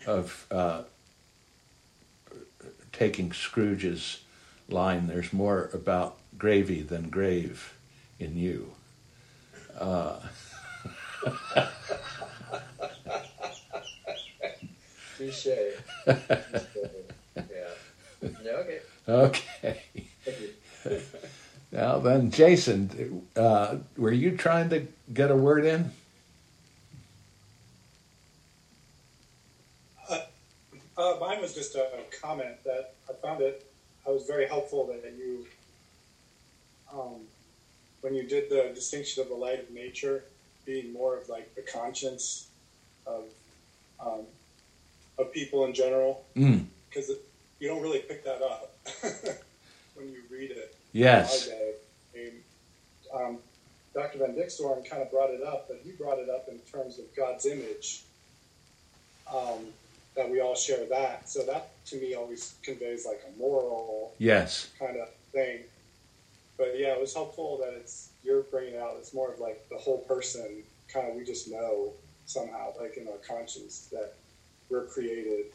[0.06, 0.84] of uh,
[2.92, 4.22] taking Scrooge's
[4.70, 7.74] line, there's more about gravy than grave
[8.20, 8.72] in you.
[9.78, 10.20] Uh,
[15.26, 15.48] Touche.
[16.08, 16.14] yeah.
[18.44, 18.80] Yeah, okay.
[19.08, 19.82] Okay.
[21.72, 25.92] now then, Jason, uh, were you trying to get a word in?
[30.98, 31.90] Uh, mine was just a
[32.22, 33.66] comment that I found it.
[34.08, 35.46] I was very helpful that you,
[36.94, 37.22] um,
[38.02, 40.24] when you did the distinction of the light of nature
[40.66, 42.48] being more of like the conscience
[43.06, 43.26] of
[44.00, 44.22] um,
[45.18, 47.16] of people in general, because mm.
[47.60, 48.76] you don't really pick that up
[49.96, 50.76] when you read it.
[50.94, 51.50] Yes.
[53.14, 53.38] Um,
[53.94, 54.20] Dr.
[54.20, 57.06] Van Dixhoorn kind of brought it up, but he brought it up in terms of
[57.16, 58.04] God's image.
[59.34, 59.68] Um,
[60.16, 61.30] that we all share that.
[61.30, 65.60] So that to me always conveys like a moral yes kind of thing.
[66.58, 68.96] But yeah, it was helpful that it's you're bringing out.
[68.98, 70.64] It's more of like the whole person.
[70.92, 71.92] Kind of we just know
[72.26, 74.14] somehow, like in our conscience, that
[74.70, 75.46] we're created.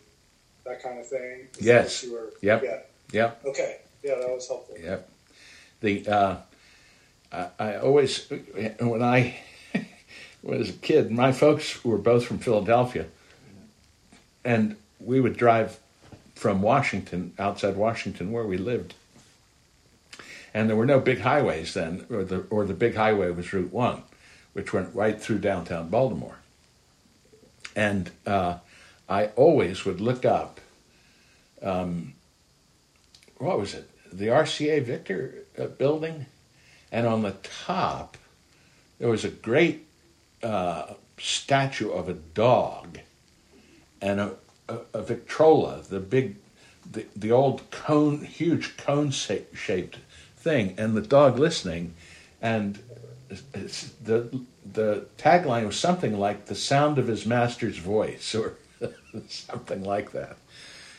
[0.65, 1.49] That kind of thing.
[1.59, 2.05] Is yes.
[2.07, 2.63] Were, yep.
[2.63, 2.79] Yeah.
[3.13, 3.45] Yep.
[3.47, 3.79] Okay.
[4.03, 4.77] Yeah, that was helpful.
[4.79, 5.09] Yep.
[5.81, 6.37] The uh,
[7.33, 8.27] I, I always
[8.79, 9.39] when I
[10.43, 13.07] was a kid, my folks were both from Philadelphia
[14.45, 15.79] and we would drive
[16.35, 18.95] from Washington, outside Washington, where we lived.
[20.53, 23.73] And there were no big highways then, or the or the big highway was Route
[23.73, 24.03] One,
[24.53, 26.39] which went right through downtown Baltimore.
[27.77, 28.59] And uh,
[29.11, 30.61] I always would look up.
[31.61, 32.15] Um,
[33.39, 33.91] what was it?
[34.13, 36.27] The RCA Victor uh, building,
[36.93, 37.35] and on the
[37.67, 38.17] top,
[38.99, 39.87] there was a great
[40.43, 43.01] uh, statue of a dog
[44.01, 44.35] and a,
[44.69, 46.37] a, a Victrola, the big,
[46.91, 49.99] the, the old cone, huge cone shaped
[50.37, 51.95] thing, and the dog listening,
[52.41, 52.79] and
[54.03, 54.41] the
[54.73, 58.55] the tagline was something like the sound of his master's voice or
[59.29, 60.37] something like that,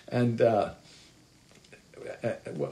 [0.07, 0.41] and.
[0.41, 0.71] Uh,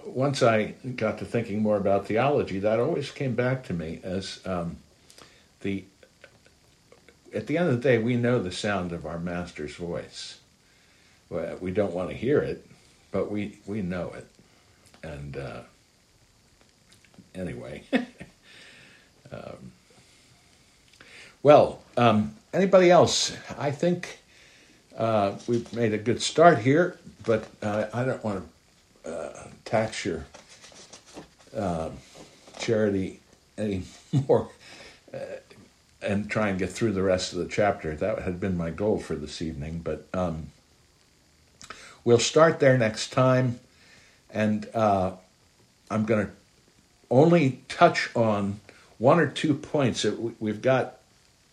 [0.06, 4.40] once I got to thinking more about theology, that always came back to me as
[4.44, 4.78] um,
[5.62, 5.84] the
[7.34, 10.40] at the end of the day, we know the sound of our master's voice.
[11.30, 12.66] We don't want to hear it,
[13.12, 14.28] but we, we know it.
[15.04, 15.62] And uh,
[17.36, 17.84] anyway.
[19.32, 19.72] um,
[21.44, 23.36] well, um, anybody else?
[23.58, 24.20] I think
[25.00, 28.46] uh, we've made a good start here, but uh, I don't want
[29.04, 30.26] to uh, tax your
[31.56, 31.94] um,
[32.58, 33.22] charity
[33.58, 34.50] anymore
[35.14, 35.18] uh,
[36.02, 37.96] and try and get through the rest of the chapter.
[37.96, 40.48] That had been my goal for this evening, but um,
[42.04, 43.62] we'll start there next time,
[44.30, 45.14] and uh,
[45.90, 46.32] I'm going to
[47.10, 48.60] only touch on
[48.98, 50.06] one or two points.
[50.40, 50.98] We've got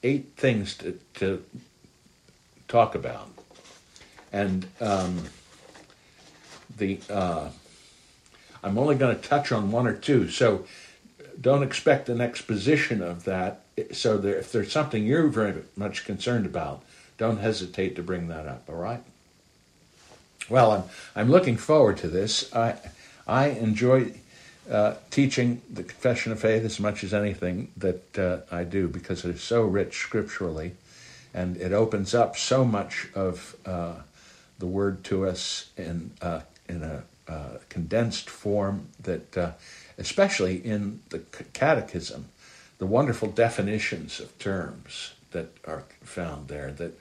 [0.02, 1.44] eight things to, to
[2.68, 3.28] talk about,
[4.32, 5.24] and um,
[6.76, 7.48] the uh,
[8.62, 10.28] I'm only going to touch on one or two.
[10.28, 10.66] So
[11.40, 13.62] don't expect an exposition of that.
[13.92, 16.82] So there, if there's something you're very much concerned about,
[17.18, 18.64] don't hesitate to bring that up.
[18.68, 19.02] All right.
[20.48, 22.54] Well, I'm I'm looking forward to this.
[22.54, 22.76] I
[23.26, 24.12] I enjoy
[24.70, 29.24] uh, teaching the Confession of Faith as much as anything that uh, I do because
[29.24, 30.72] it is so rich scripturally,
[31.36, 33.96] and it opens up so much of uh,
[34.58, 39.52] the Word to us in uh, in a uh, condensed form that, uh,
[39.98, 41.18] especially in the
[41.52, 42.26] Catechism,
[42.78, 46.98] the wonderful definitions of terms that are found there that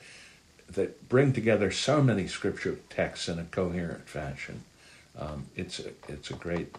[0.69, 4.63] that bring together so many scripture texts in a coherent fashion.
[5.17, 6.75] Um, it's a, it's a great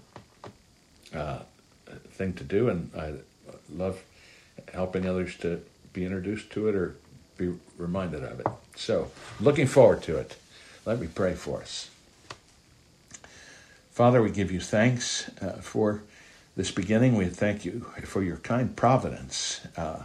[1.14, 1.38] uh,
[2.10, 3.14] thing to do, and I
[3.74, 4.02] love
[4.74, 5.62] helping others to
[5.94, 6.96] be introduced to it or
[7.36, 8.46] be reminded of it.
[8.76, 9.10] So,
[9.40, 10.36] looking forward to it.
[10.84, 11.90] Let me pray for us.
[13.92, 16.02] Father, we give you thanks uh, for
[16.54, 17.16] this beginning.
[17.16, 20.02] We thank you for your kind providence uh,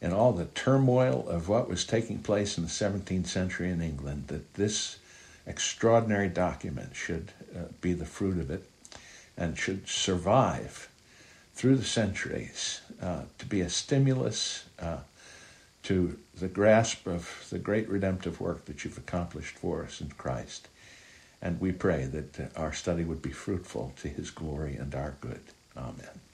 [0.00, 4.28] in all the turmoil of what was taking place in the 17th century in England,
[4.28, 4.98] that this
[5.46, 8.68] extraordinary document should uh, be the fruit of it
[9.36, 10.88] and should survive
[11.54, 14.98] through the centuries uh, to be a stimulus uh,
[15.82, 20.68] to the grasp of the great redemptive work that you've accomplished for us in Christ.
[21.40, 25.42] And we pray that our study would be fruitful to his glory and our good.
[25.76, 26.25] Amen.